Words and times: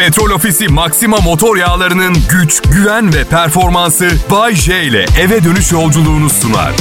Petrol 0.00 0.30
Ofisi 0.30 0.68
Maxima 0.68 1.16
motor 1.16 1.56
yağlarının 1.56 2.16
güç, 2.30 2.62
güven 2.62 3.14
ve 3.14 3.24
performansı 3.24 4.10
Bay 4.30 4.54
J 4.54 4.82
ile 4.82 5.06
eve 5.20 5.44
dönüş 5.44 5.72
yolculuğunu 5.72 6.30
sunar. 6.30 6.72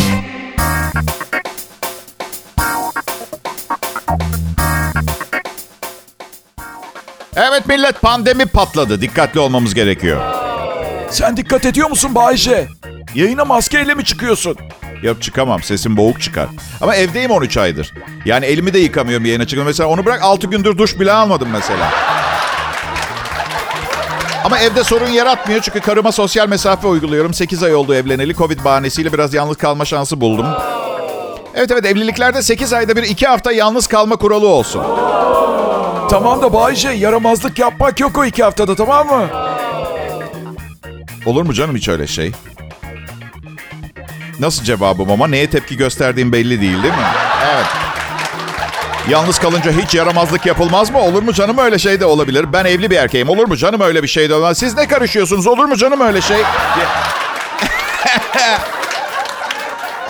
Evet 7.36 7.68
millet 7.68 8.02
pandemi 8.02 8.46
patladı. 8.46 9.02
Dikkatli 9.02 9.40
olmamız 9.40 9.74
gerekiyor. 9.74 10.22
Sen 11.10 11.38
dikkat 11.38 11.66
ediyor 11.66 11.90
musun 11.90 12.16
Bayce? 12.16 12.68
Yayına 13.16 13.46
maskeyle 13.46 13.94
mi 13.94 14.06
çıkıyorsun? 14.06 14.58
Yok 15.04 15.22
çıkamam. 15.22 15.64
Sesim 15.64 15.98
boğuk 15.98 16.22
çıkar. 16.22 16.48
Ama 16.82 16.96
evdeyim 16.96 17.32
13 17.32 17.58
aydır. 17.58 17.94
Yani 18.26 18.46
elimi 18.46 18.74
de 18.74 18.80
yıkamıyorum 18.80 19.26
yayına 19.26 19.44
çıkıyorum. 19.46 19.68
Mesela 19.68 19.90
onu 19.90 20.06
bırak 20.06 20.24
6 20.24 20.48
gündür 20.48 20.78
duş 20.78 21.00
bile 21.00 21.12
almadım 21.12 21.50
mesela. 21.54 22.19
Ama 24.44 24.60
evde 24.60 24.84
sorun 24.84 25.08
yaratmıyor 25.10 25.62
çünkü 25.62 25.80
karıma 25.80 26.12
sosyal 26.12 26.50
mesafe 26.50 26.88
uyguluyorum. 26.88 27.34
8 27.34 27.64
ay 27.64 27.76
oldu 27.76 27.94
evleneli. 27.96 28.36
Covid 28.36 28.66
bahanesiyle 28.66 29.14
biraz 29.14 29.34
yalnız 29.34 29.58
kalma 29.58 29.86
şansı 29.86 30.22
buldum. 30.22 30.46
Evet 31.56 31.72
evet 31.72 31.86
evliliklerde 31.86 32.42
8 32.42 32.74
ayda 32.74 32.96
bir 32.96 33.04
2 33.04 33.28
hafta 33.28 33.52
yalnız 33.52 33.88
kalma 33.88 34.16
kuralı 34.16 34.48
olsun. 34.48 34.84
Tamam 36.10 36.42
da 36.42 36.54
Bayce 36.54 36.90
yaramazlık 36.90 37.60
yapmak 37.60 38.00
yok 38.00 38.18
o 38.18 38.26
iki 38.26 38.44
haftada 38.44 38.76
tamam 38.76 39.08
mı? 39.08 39.28
Olur 41.26 41.44
mu 41.44 41.54
canım 41.54 41.76
hiç 41.76 41.90
öyle 41.90 42.08
şey? 42.08 42.32
Nasıl 44.40 44.64
cevabım 44.64 45.12
ama 45.12 45.28
neye 45.28 45.50
tepki 45.50 45.78
gösterdiğim 45.78 46.32
belli 46.32 46.62
değil 46.62 46.84
değil 46.84 46.94
mi? 46.94 47.06
Evet. 47.54 47.66
Yalnız 49.10 49.40
kalınca 49.40 49.72
hiç 49.72 49.96
yaramazlık 49.96 50.46
yapılmaz 50.46 50.92
mı? 50.92 51.00
Olur 51.00 51.24
mu 51.24 51.34
canım 51.34 51.58
öyle 51.58 51.80
şey 51.80 52.00
de 52.00 52.06
olabilir. 52.06 52.54
Ben 52.54 52.66
evli 52.66 52.92
bir 52.92 52.96
erkeğim. 52.96 53.30
Olur 53.30 53.48
mu 53.48 53.56
canım 53.56 53.82
öyle 53.82 54.04
bir 54.04 54.08
şey 54.08 54.30
de 54.30 54.36
olmaz. 54.36 54.58
Siz 54.58 54.78
ne 54.78 54.88
karışıyorsunuz? 54.88 55.48
Olur 55.48 55.66
mu 55.66 55.76
canım 55.76 56.02
öyle 56.02 56.22
şey? 56.22 56.38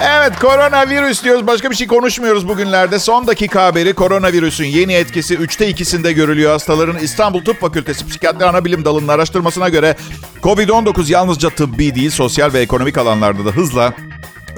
Evet 0.01 0.39
koronavirüs 0.39 1.23
diyoruz. 1.23 1.47
Başka 1.47 1.71
bir 1.71 1.75
şey 1.75 1.87
konuşmuyoruz 1.87 2.47
bugünlerde. 2.47 2.99
Son 2.99 3.27
dakika 3.27 3.65
haberi 3.65 3.93
koronavirüsün 3.93 4.65
yeni 4.65 4.93
etkisi 4.93 5.35
3'te 5.35 5.71
2'sinde 5.71 6.11
görülüyor. 6.11 6.51
Hastaların 6.51 6.97
İstanbul 6.97 7.45
Tıp 7.45 7.61
Fakültesi 7.61 8.07
Psikiyatri 8.07 8.45
Anabilim 8.45 8.85
Dalı'nın 8.85 9.07
araştırmasına 9.07 9.69
göre 9.69 9.95
COVID-19 10.43 11.11
yalnızca 11.11 11.49
tıbbi 11.49 11.95
değil 11.95 12.11
sosyal 12.11 12.53
ve 12.53 12.59
ekonomik 12.59 12.97
alanlarda 12.97 13.45
da 13.45 13.49
hızla 13.49 13.93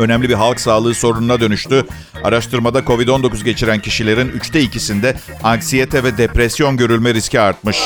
önemli 0.02 0.30
bir 0.30 0.34
halk 0.34 0.60
sağlığı 0.60 0.94
sorununa 0.94 1.40
dönüştü. 1.40 1.86
Araştırmada 2.24 2.80
COVID-19 2.80 3.44
geçiren 3.44 3.80
kişilerin 3.80 4.30
3'te 4.30 4.64
2'sinde 4.64 5.16
anksiyete 5.44 6.04
ve 6.04 6.18
depresyon 6.18 6.78
görülme 6.78 7.14
riski 7.14 7.40
artmış. 7.40 7.78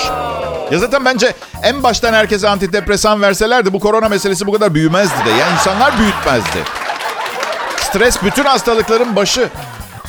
Ya 0.72 0.80
zaten 0.80 1.06
bence 1.06 1.34
en 1.64 1.84
baştan 1.84 2.14
herkese 2.14 2.50
antidepresan 2.50 3.22
verselerdi 3.22 3.74
bu 3.74 3.80
korona 3.80 4.10
meselesi 4.10 4.48
bu 4.48 4.52
kadar 4.52 4.74
büyümezdi 4.74 5.26
de. 5.26 5.30
Yani 5.30 5.54
insanlar 5.54 6.00
büyütmezdi. 6.00 6.60
Stres 7.78 8.24
bütün 8.24 8.44
hastalıkların 8.44 9.16
başı. 9.16 9.50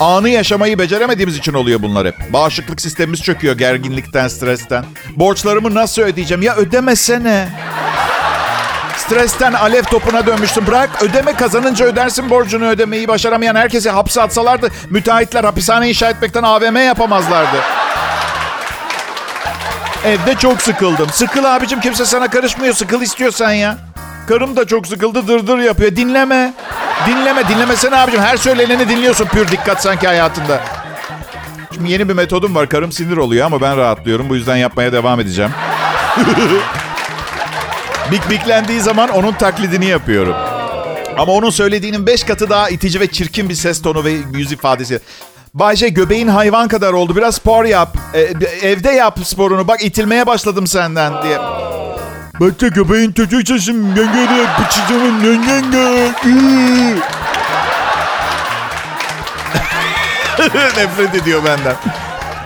Anı 0.00 0.28
yaşamayı 0.28 0.78
beceremediğimiz 0.78 1.36
için 1.36 1.54
oluyor 1.54 1.82
bunlar 1.82 2.06
hep. 2.06 2.32
Bağışıklık 2.32 2.80
sistemimiz 2.80 3.22
çöküyor 3.22 3.58
gerginlikten, 3.58 4.28
stresten. 4.28 4.84
Borçlarımı 5.16 5.74
nasıl 5.74 6.02
ödeyeceğim? 6.02 6.42
Ya 6.42 6.56
ödemesene. 6.56 7.48
Stresten 9.06 9.52
alev 9.52 9.82
topuna 9.82 10.26
dönmüştüm. 10.26 10.66
Bırak 10.66 11.02
ödeme 11.02 11.32
kazanınca 11.32 11.86
ödersin 11.86 12.30
borcunu 12.30 12.66
ödemeyi 12.66 13.08
başaramayan 13.08 13.54
herkesi 13.54 13.90
hapse 13.90 14.22
atsalardı 14.22 14.68
müteahhitler 14.90 15.44
hapishane 15.44 15.88
inşa 15.88 16.10
etmekten 16.10 16.42
AVM 16.42 16.76
yapamazlardı. 16.76 17.56
Evde 20.04 20.34
çok 20.34 20.62
sıkıldım. 20.62 21.08
Sıkıl 21.12 21.44
abicim 21.44 21.80
kimse 21.80 22.04
sana 22.04 22.30
karışmıyor. 22.30 22.74
Sıkıl 22.74 23.02
istiyorsan 23.02 23.50
ya. 23.52 23.78
Karım 24.28 24.56
da 24.56 24.66
çok 24.66 24.86
sıkıldı 24.86 25.28
dırdır 25.28 25.58
yapıyor. 25.58 25.96
Dinleme. 25.96 26.52
Dinleme. 27.06 27.48
Dinlemesene 27.48 27.96
abicim. 27.96 28.20
Her 28.22 28.36
söyleneni 28.36 28.88
dinliyorsun 28.88 29.26
pür 29.26 29.48
dikkat 29.48 29.82
sanki 29.82 30.06
hayatında. 30.06 30.60
Şimdi 31.74 31.92
yeni 31.92 32.08
bir 32.08 32.14
metodum 32.14 32.54
var. 32.54 32.68
Karım 32.68 32.92
sinir 32.92 33.16
oluyor 33.16 33.46
ama 33.46 33.60
ben 33.60 33.76
rahatlıyorum. 33.76 34.28
Bu 34.28 34.36
yüzden 34.36 34.56
yapmaya 34.56 34.92
devam 34.92 35.20
edeceğim. 35.20 35.50
Bik 38.10 38.30
biklendiği 38.30 38.80
zaman 38.80 39.08
onun 39.08 39.32
taklidini 39.32 39.86
yapıyorum. 39.86 40.34
Ama 41.18 41.32
onun 41.32 41.50
söylediğinin 41.50 42.06
beş 42.06 42.24
katı 42.24 42.50
daha 42.50 42.68
itici 42.68 43.00
ve 43.00 43.06
çirkin 43.06 43.48
bir 43.48 43.54
ses 43.54 43.82
tonu 43.82 44.04
ve 44.04 44.12
yüz 44.34 44.52
ifadesi. 44.52 45.00
Bayce 45.54 45.88
göbeğin 45.88 46.28
hayvan 46.28 46.68
kadar 46.68 46.92
oldu. 46.92 47.16
Biraz 47.16 47.34
spor 47.34 47.64
yap. 47.64 47.96
E, 48.14 48.20
evde 48.68 48.90
yap 48.90 49.18
sporunu. 49.24 49.68
Bak 49.68 49.84
itilmeye 49.84 50.26
başladım 50.26 50.66
senden 50.66 51.22
diye. 51.22 51.38
Bekle 52.40 52.68
göbeğin 52.68 53.12
bıçacağımın 54.60 55.24
yengenge. 55.24 56.12
Nefret 60.76 61.14
ediyor 61.14 61.44
benden. 61.44 61.76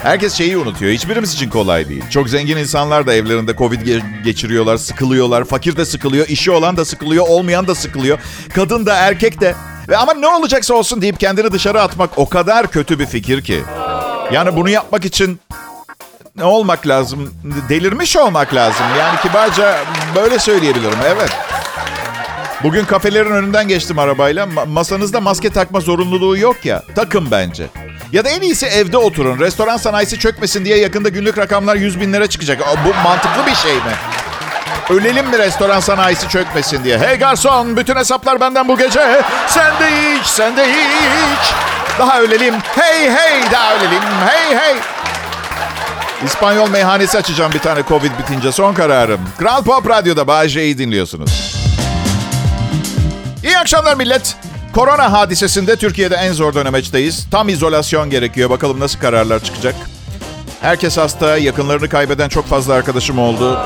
Herkes 0.03 0.35
şeyi 0.35 0.59
unutuyor. 0.59 0.93
Hiçbirimiz 0.93 1.35
için 1.35 1.51
kolay 1.51 1.89
değil. 1.89 2.05
Çok 2.11 2.29
zengin 2.29 2.57
insanlar 2.57 3.07
da 3.07 3.15
evlerinde 3.15 3.57
Covid 3.57 3.81
ge- 3.81 4.23
geçiriyorlar, 4.23 4.77
sıkılıyorlar. 4.77 5.45
Fakir 5.45 5.77
de 5.77 5.85
sıkılıyor, 5.85 6.29
işi 6.29 6.51
olan 6.51 6.77
da 6.77 6.85
sıkılıyor, 6.85 7.29
olmayan 7.29 7.67
da 7.67 7.75
sıkılıyor. 7.75 8.19
Kadın 8.55 8.87
da 8.87 8.95
erkek 8.95 9.41
de. 9.41 9.55
Ve 9.89 9.97
ama 9.97 10.15
ne 10.15 10.27
olacaksa 10.29 10.75
olsun 10.75 11.03
deyip 11.03 11.21
kendini 11.21 11.53
dışarı 11.53 11.83
atmak 11.83 12.19
o 12.19 12.29
kadar 12.29 12.67
kötü 12.71 12.99
bir 12.99 13.07
fikir 13.07 13.43
ki. 13.45 13.61
Yani 14.33 14.57
bunu 14.57 14.69
yapmak 14.71 15.05
için 15.05 15.41
ne 16.37 16.45
olmak 16.45 16.87
lazım? 16.87 17.35
Delirmiş 17.69 18.17
olmak 18.17 18.55
lazım. 18.55 18.87
Yani 18.99 19.21
kibarca 19.21 19.79
böyle 20.17 20.39
söyleyebilirim. 20.39 20.99
Evet. 21.07 21.31
Bugün 22.63 22.85
kafelerin 22.85 23.31
önünden 23.31 23.69
geçtim 23.69 23.99
arabayla. 23.99 24.45
Ma- 24.45 24.69
masanızda 24.69 25.21
maske 25.21 25.51
takma 25.51 25.81
zorunluluğu 25.81 26.37
yok 26.39 26.65
ya. 26.65 26.83
Takın 26.95 27.31
bence. 27.31 27.67
Ya 28.13 28.25
da 28.25 28.29
en 28.29 28.41
iyisi 28.41 28.67
evde 28.67 28.97
oturun. 28.97 29.39
Restoran 29.39 29.77
sanayisi 29.77 30.19
çökmesin 30.19 30.65
diye 30.65 30.79
yakında 30.79 31.09
günlük 31.09 31.39
rakamlar 31.39 31.77
100 31.77 32.01
bin 32.01 32.13
lira 32.13 32.27
çıkacak. 32.27 32.61
Aa, 32.63 32.75
Bu 32.85 32.95
mantıklı 33.09 33.47
bir 33.47 33.55
şey 33.55 33.75
mi? 33.75 33.93
Ölelim 34.91 35.27
mi 35.27 35.39
restoran 35.39 35.81
sanayisi 35.81 36.29
çökmesin 36.29 36.85
diye? 36.85 36.99
Hey 36.99 37.17
garson 37.17 37.77
bütün 37.77 37.97
hesaplar 37.97 38.41
benden 38.41 38.69
bu 38.69 38.79
gece. 38.79 39.23
Sen 39.49 39.71
de 39.81 39.89
iç, 40.21 40.27
sen 40.27 40.57
de 40.57 40.69
iç. 40.71 41.53
Daha 41.99 42.21
ölelim. 42.21 42.55
Hey 42.77 43.11
hey 43.11 43.43
daha 43.53 43.75
ölelim. 43.75 44.03
Hey 44.29 44.57
hey. 44.59 44.75
İspanyol 46.25 46.71
meyhanesi 46.71 47.19
açacağım 47.19 47.53
bir 47.53 47.59
tane 47.59 47.81
Covid 47.89 48.11
bitince. 48.19 48.53
Son 48.53 48.75
kararım. 48.75 49.21
Kral 49.39 49.63
Pop 49.65 49.89
Radyo'da 49.91 50.49
J'yi 50.49 50.79
dinliyorsunuz. 50.79 51.60
Akşamlar 53.61 53.95
millet. 53.95 54.37
Korona 54.75 55.13
hadisesinde 55.13 55.77
Türkiye'de 55.77 56.15
en 56.15 56.33
zor 56.33 56.55
dönemeçteyiz. 56.55 57.27
Tam 57.31 57.49
izolasyon 57.49 58.11
gerekiyor. 58.11 58.51
Bakalım 58.51 58.81
nasıl 58.81 58.99
kararlar 58.99 59.45
çıkacak. 59.45 59.75
Herkes 60.61 60.97
hasta, 60.97 61.39
yakınlarını 61.39 61.89
kaybeden 61.89 62.29
çok 62.29 62.47
fazla 62.47 62.75
arkadaşım 62.75 63.19
oldu. 63.19 63.61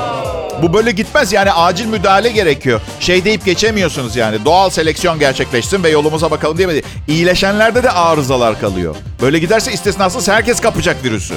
Bu 0.61 0.73
böyle 0.73 0.91
gitmez 0.91 1.33
yani 1.33 1.51
acil 1.51 1.85
müdahale 1.85 2.29
gerekiyor. 2.29 2.81
Şey 2.99 3.25
deyip 3.25 3.45
geçemiyorsunuz 3.45 4.15
yani. 4.15 4.45
Doğal 4.45 4.69
seleksiyon 4.69 5.19
gerçekleşsin 5.19 5.83
ve 5.83 5.89
yolumuza 5.89 6.31
bakalım 6.31 6.57
diye 6.57 6.67
mi? 6.67 6.81
İyileşenlerde 7.07 7.83
de 7.83 7.91
arızalar 7.91 8.59
kalıyor. 8.59 8.95
Böyle 9.21 9.39
giderse 9.39 9.73
istisnasız 9.73 10.27
herkes 10.27 10.59
kapacak 10.59 11.03
virüsü. 11.03 11.35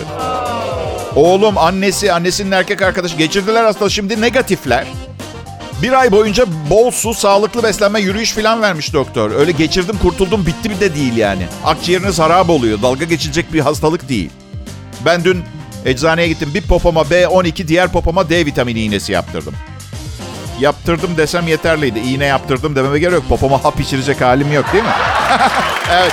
Oğlum, 1.17 1.59
annesi, 1.59 2.13
annesinin 2.13 2.53
erkek 2.53 2.83
arkadaşı 2.83 3.17
geçirdiler 3.17 3.65
hastalığı 3.65 3.91
şimdi 3.91 4.21
negatifler. 4.21 4.87
Bir 5.83 5.93
ay 5.93 6.11
boyunca 6.13 6.45
bol 6.71 6.91
su, 6.91 7.15
sağlıklı 7.15 7.63
beslenme, 7.63 8.01
yürüyüş 8.01 8.33
falan 8.33 8.63
vermiş 8.63 8.93
doktor. 8.93 9.31
Öyle 9.31 9.51
geçirdim, 9.53 9.99
kurtuldum, 10.03 10.47
bitti 10.47 10.71
bir 10.71 10.81
de 10.81 10.95
değil 10.95 11.17
yani. 11.17 11.47
Akciğeriniz 11.65 12.19
harap 12.19 12.51
oluyor. 12.51 12.83
Dalga 12.83 13.05
geçilecek 13.05 13.53
bir 13.53 13.61
hastalık 13.61 14.09
değil. 14.09 14.31
Ben 15.05 15.25
dün 15.25 15.45
eczaneye 15.85 16.29
gittim. 16.29 16.51
Bir 16.55 16.63
popoma 16.63 17.01
B12, 17.03 17.69
diğer 17.69 17.89
popoma 17.93 18.31
D 18.31 18.47
vitamini 18.47 18.81
iğnesi 18.81 19.13
yaptırdım. 19.13 19.55
Yaptırdım 20.61 21.17
desem 21.17 21.49
yeterliydi. 21.49 21.99
İğne 21.99 22.25
yaptırdım 22.25 22.77
dememe 22.77 22.99
gerek 22.99 23.15
yok. 23.15 23.29
Popoma 23.29 23.65
hap 23.65 23.81
içirecek 23.81 24.21
halim 24.21 24.53
yok 24.53 24.73
değil 24.73 24.85
mi? 24.85 24.91
evet. 25.93 26.13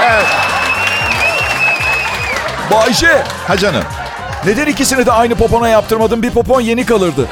Bayce 2.70 3.22
Ha 3.46 3.56
canım. 3.56 3.84
neden 4.46 4.66
ikisini 4.66 5.06
de 5.06 5.12
aynı 5.12 5.34
popona 5.34 5.68
yaptırmadın? 5.68 6.22
Bir 6.22 6.30
popon 6.30 6.60
yeni 6.60 6.86
kalırdı. 6.86 7.26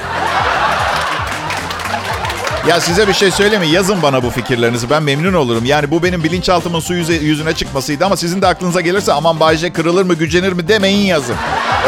Ya 2.67 2.81
size 2.81 3.09
bir 3.09 3.13
şey 3.13 3.31
söyleyeyim 3.31 3.65
mi? 3.65 3.69
Yazın 3.71 4.03
bana 4.03 4.23
bu 4.23 4.31
fikirlerinizi. 4.31 4.91
Ben 4.91 5.03
memnun 5.03 5.35
olurum. 5.35 5.65
Yani 5.65 5.91
bu 5.91 6.03
benim 6.03 6.25
bilinçaltımın 6.25 6.81
su 6.81 6.95
yüze, 6.95 7.15
yüzüne 7.15 7.55
çıkmasıydı 7.55 8.07
ama 8.07 8.17
sizin 8.17 8.43
de 8.43 8.47
aklınıza 8.47 8.81
gelirse 8.81 9.13
aman 9.13 9.41
Bayce 9.41 9.73
kırılır 9.73 10.05
mı 10.05 10.15
gücenir 10.15 10.53
mi 10.53 10.69
demeyin 10.69 11.07
yazın. 11.07 11.37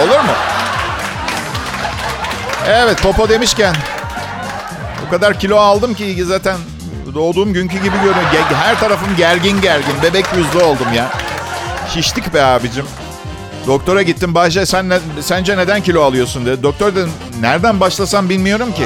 Olur 0.02 0.20
mu? 0.20 0.32
Evet 2.68 3.02
popo 3.02 3.28
demişken 3.28 3.74
o 5.06 5.10
kadar 5.10 5.40
kilo 5.40 5.56
aldım 5.56 5.94
ki 5.94 6.24
zaten 6.24 6.56
doğduğum 7.14 7.52
günkü 7.52 7.76
gibi 7.76 7.96
görünüyor. 7.96 8.44
Her 8.62 8.80
tarafım 8.80 9.16
gergin 9.16 9.60
gergin. 9.60 9.94
Bebek 10.02 10.24
yüzlü 10.36 10.64
oldum 10.64 10.86
ya. 10.96 11.10
Şiştik 11.94 12.34
be 12.34 12.42
abicim. 12.42 12.84
Doktora 13.66 14.02
gittim. 14.02 14.34
Bayce 14.34 14.66
sen 14.66 14.88
ne, 14.88 14.98
sence 15.20 15.56
neden 15.56 15.80
kilo 15.82 16.02
alıyorsun 16.02 16.46
dedi. 16.46 16.62
Doktor 16.62 16.94
dedim 16.94 17.12
nereden 17.40 17.80
başlasam 17.80 18.28
bilmiyorum 18.28 18.72
ki. 18.72 18.84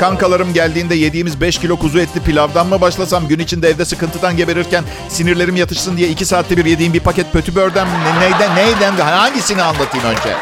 Kankalarım 0.00 0.52
geldiğinde 0.52 0.94
yediğimiz 0.94 1.40
5 1.40 1.58
kilo 1.58 1.76
kuzu 1.76 1.98
etli 1.98 2.20
pilavdan 2.20 2.66
mı 2.66 2.80
başlasam? 2.80 3.28
Gün 3.28 3.38
içinde 3.38 3.68
evde 3.68 3.84
sıkıntıdan 3.84 4.36
geberirken 4.36 4.84
sinirlerim 5.08 5.56
yatışsın 5.56 5.96
diye 5.96 6.08
2 6.08 6.24
saatte 6.24 6.56
bir 6.56 6.64
yediğim 6.64 6.92
bir 6.92 7.00
paket 7.00 7.32
pötübörden 7.32 7.86
mi? 7.86 7.92
Ne, 8.04 8.20
neyden, 8.20 8.56
neyden? 8.56 8.96
Hangisini 8.96 9.62
anlatayım 9.62 10.06
önce? 10.06 10.36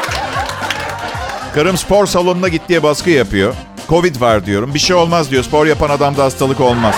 Karım 1.55 1.77
spor 1.77 2.05
salonuna 2.05 2.47
git 2.47 2.61
diye 2.69 2.83
baskı 2.83 3.09
yapıyor. 3.09 3.53
Covid 3.89 4.21
var 4.21 4.45
diyorum. 4.45 4.73
Bir 4.73 4.79
şey 4.79 4.95
olmaz 4.95 5.31
diyor. 5.31 5.43
Spor 5.43 5.65
yapan 5.65 5.89
adamda 5.89 6.23
hastalık 6.23 6.59
olmaz. 6.59 6.95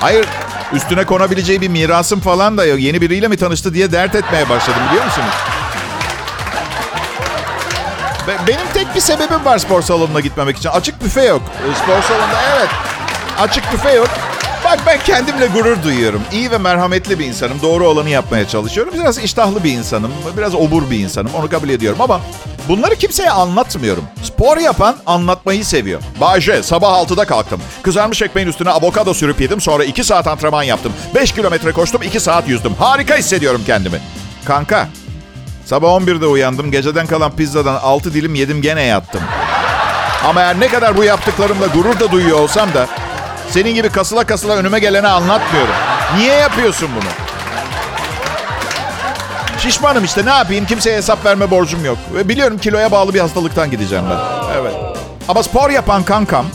Hayır 0.00 0.26
üstüne 0.72 1.04
konabileceği 1.04 1.60
bir 1.60 1.68
mirasım 1.68 2.20
falan 2.20 2.58
da 2.58 2.66
yok. 2.66 2.80
Yeni 2.80 3.00
biriyle 3.00 3.28
mi 3.28 3.36
tanıştı 3.36 3.74
diye 3.74 3.92
dert 3.92 4.14
etmeye 4.14 4.48
başladım 4.48 4.82
biliyor 4.90 5.04
musunuz? 5.04 5.55
Be- 8.28 8.38
benim 8.46 8.66
tek 8.74 8.94
bir 8.94 9.00
sebebim 9.00 9.44
var 9.44 9.58
spor 9.58 9.82
salonuna 9.82 10.20
gitmemek 10.20 10.56
için. 10.56 10.68
Açık 10.68 11.04
büfe 11.04 11.24
yok. 11.24 11.42
E, 11.42 11.74
Spor 11.74 12.02
salonunda 12.02 12.38
evet. 12.56 12.68
Açık 13.38 13.72
büfe 13.72 13.92
yok. 13.92 14.08
Bak 14.64 14.78
ben 14.86 14.98
kendimle 14.98 15.46
gurur 15.46 15.82
duyuyorum. 15.82 16.22
İyi 16.32 16.50
ve 16.50 16.58
merhametli 16.58 17.18
bir 17.18 17.24
insanım. 17.26 17.62
Doğru 17.62 17.88
olanı 17.88 18.08
yapmaya 18.10 18.48
çalışıyorum. 18.48 18.94
Biraz 18.94 19.18
iştahlı 19.18 19.64
bir 19.64 19.72
insanım. 19.72 20.12
Biraz 20.36 20.54
obur 20.54 20.90
bir 20.90 20.98
insanım. 20.98 21.30
Onu 21.34 21.48
kabul 21.48 21.68
ediyorum 21.68 22.00
ama 22.00 22.20
bunları 22.68 22.96
kimseye 22.96 23.30
anlatmıyorum. 23.30 24.04
Spor 24.22 24.56
yapan 24.56 24.96
anlatmayı 25.06 25.64
seviyor. 25.64 26.00
Bayce 26.20 26.62
sabah 26.62 26.92
6'da 26.92 27.24
kalktım. 27.24 27.60
Kızarmış 27.82 28.22
ekmeğin 28.22 28.48
üstüne 28.48 28.70
avokado 28.70 29.14
sürüp 29.14 29.40
yedim. 29.40 29.60
Sonra 29.60 29.84
2 29.84 30.04
saat 30.04 30.26
antrenman 30.26 30.62
yaptım. 30.62 30.92
5 31.14 31.32
kilometre 31.32 31.72
koştum 31.72 32.02
2 32.02 32.20
saat 32.20 32.48
yüzdüm. 32.48 32.74
Harika 32.78 33.16
hissediyorum 33.16 33.62
kendimi. 33.66 33.98
Kanka 34.44 34.88
Sabah 35.66 35.88
11'de 35.88 36.26
uyandım. 36.26 36.70
Geceden 36.70 37.06
kalan 37.06 37.36
pizzadan 37.36 37.74
6 37.74 38.14
dilim 38.14 38.34
yedim 38.34 38.62
gene 38.62 38.82
yattım. 38.82 39.20
Ama 40.24 40.40
eğer 40.40 40.60
ne 40.60 40.68
kadar 40.68 40.96
bu 40.96 41.04
yaptıklarımla 41.04 41.66
gurur 41.66 42.00
da 42.00 42.12
duyuyor 42.12 42.38
olsam 42.40 42.74
da 42.74 42.86
senin 43.50 43.74
gibi 43.74 43.88
kasıla 43.88 44.24
kasıla 44.26 44.56
önüme 44.56 44.78
gelene 44.78 45.08
anlatmıyorum. 45.08 45.74
Niye 46.16 46.34
yapıyorsun 46.34 46.88
bunu? 46.96 47.08
Şişmanım 49.58 50.04
işte 50.04 50.26
ne 50.26 50.30
yapayım 50.30 50.66
kimseye 50.66 50.96
hesap 50.96 51.24
verme 51.24 51.50
borcum 51.50 51.84
yok. 51.84 51.98
Ve 52.14 52.28
biliyorum 52.28 52.58
kiloya 52.58 52.92
bağlı 52.92 53.14
bir 53.14 53.20
hastalıktan 53.20 53.70
gideceğim 53.70 54.04
ben. 54.10 54.18
Evet. 54.60 54.74
Ama 55.28 55.42
spor 55.42 55.70
yapan 55.70 56.02
kankam 56.02 56.46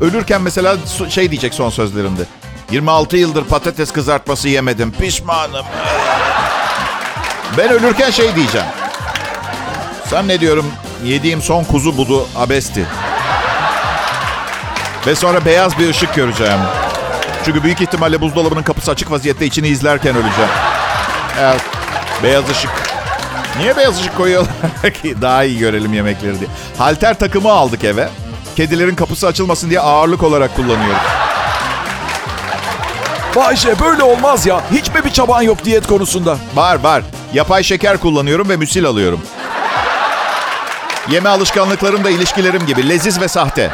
ölürken 0.00 0.42
mesela 0.42 0.76
şey 1.08 1.30
diyecek 1.30 1.54
son 1.54 1.70
sözlerinde. 1.70 2.22
26 2.70 3.16
yıldır 3.16 3.44
patates 3.44 3.92
kızartması 3.92 4.48
yemedim 4.48 4.92
pişmanım. 4.92 5.66
Ben 7.58 7.68
ölürken 7.70 8.10
şey 8.10 8.36
diyeceğim. 8.36 8.66
Sen 10.10 10.28
ne 10.28 10.40
diyorum 10.40 10.72
yediğim 11.04 11.42
son 11.42 11.64
kuzu 11.64 11.96
budu 11.96 12.28
abesti. 12.36 12.86
Ve 15.06 15.14
sonra 15.14 15.44
beyaz 15.44 15.78
bir 15.78 15.88
ışık 15.90 16.14
göreceğim. 16.14 16.58
Çünkü 17.44 17.62
büyük 17.62 17.80
ihtimalle 17.80 18.20
buzdolabının 18.20 18.62
kapısı 18.62 18.90
açık 18.90 19.10
vaziyette 19.10 19.46
içini 19.46 19.68
izlerken 19.68 20.16
öleceğim. 20.16 20.50
Evet. 21.40 21.60
Beyaz 22.22 22.50
ışık. 22.50 22.70
Niye 23.58 23.76
beyaz 23.76 24.00
ışık 24.00 24.16
koyuyorlar 24.16 24.92
ki? 25.02 25.22
Daha 25.22 25.44
iyi 25.44 25.58
görelim 25.58 25.94
yemekleri 25.94 26.40
diye. 26.40 26.50
Halter 26.78 27.18
takımı 27.18 27.52
aldık 27.52 27.84
eve. 27.84 28.08
Kedilerin 28.56 28.94
kapısı 28.94 29.26
açılmasın 29.26 29.70
diye 29.70 29.80
ağırlık 29.80 30.22
olarak 30.22 30.56
kullanıyoruz. 30.56 31.02
Bayşe 33.36 33.80
böyle 33.80 34.02
olmaz 34.02 34.46
ya. 34.46 34.60
Hiç 34.72 34.88
mi 34.88 35.04
bir 35.04 35.10
çaban 35.10 35.42
yok 35.42 35.64
diyet 35.64 35.86
konusunda? 35.86 36.38
Var 36.54 36.80
var. 36.80 37.02
Yapay 37.34 37.62
şeker 37.62 37.98
kullanıyorum 37.98 38.48
ve 38.48 38.56
müsil 38.56 38.86
alıyorum. 38.86 39.20
Yeme 41.10 41.28
alışkanlıklarım 41.28 42.04
da 42.04 42.10
ilişkilerim 42.10 42.66
gibi. 42.66 42.88
Leziz 42.88 43.20
ve 43.20 43.28
sahte. 43.28 43.70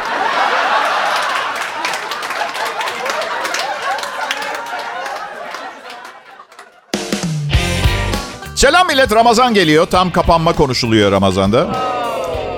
Selam 8.55 8.87
millet. 8.87 9.11
Ramazan 9.11 9.53
geliyor. 9.53 9.85
Tam 9.85 10.11
kapanma 10.11 10.53
konuşuluyor 10.53 11.11
Ramazan'da. 11.11 11.92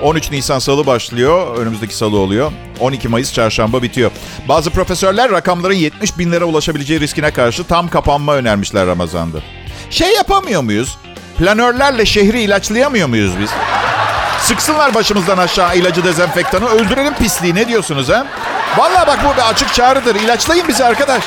13 0.02 0.30
Nisan 0.30 0.58
salı 0.58 0.86
başlıyor. 0.86 1.56
Önümüzdeki 1.56 1.96
salı 1.96 2.18
oluyor. 2.18 2.52
12 2.80 3.08
Mayıs 3.08 3.32
çarşamba 3.32 3.82
bitiyor. 3.82 4.10
Bazı 4.48 4.70
profesörler 4.70 5.30
rakamların 5.30 5.74
70 5.74 6.18
bin 6.18 6.32
lira 6.32 6.44
ulaşabileceği 6.44 7.00
riskine 7.00 7.30
karşı 7.30 7.64
tam 7.64 7.88
kapanma 7.88 8.34
önermişler 8.34 8.86
Ramazan'da. 8.86 9.38
Şey 9.90 10.14
yapamıyor 10.14 10.62
muyuz? 10.62 10.98
Planörlerle 11.38 12.06
şehri 12.06 12.40
ilaçlayamıyor 12.42 13.08
muyuz 13.08 13.32
biz? 13.40 13.50
Sıksınlar 14.40 14.94
başımızdan 14.94 15.38
aşağı 15.38 15.76
ilacı 15.76 16.04
dezenfektanı. 16.04 16.68
Öldürelim 16.68 17.14
pisliği. 17.14 17.54
Ne 17.54 17.68
diyorsunuz 17.68 18.08
ha? 18.08 18.26
Vallahi 18.76 19.06
bak 19.06 19.18
bu 19.24 19.36
bir 19.36 19.50
açık 19.50 19.74
çağrıdır. 19.74 20.14
İlaçlayın 20.14 20.68
bizi 20.68 20.84
arkadaş. 20.84 21.24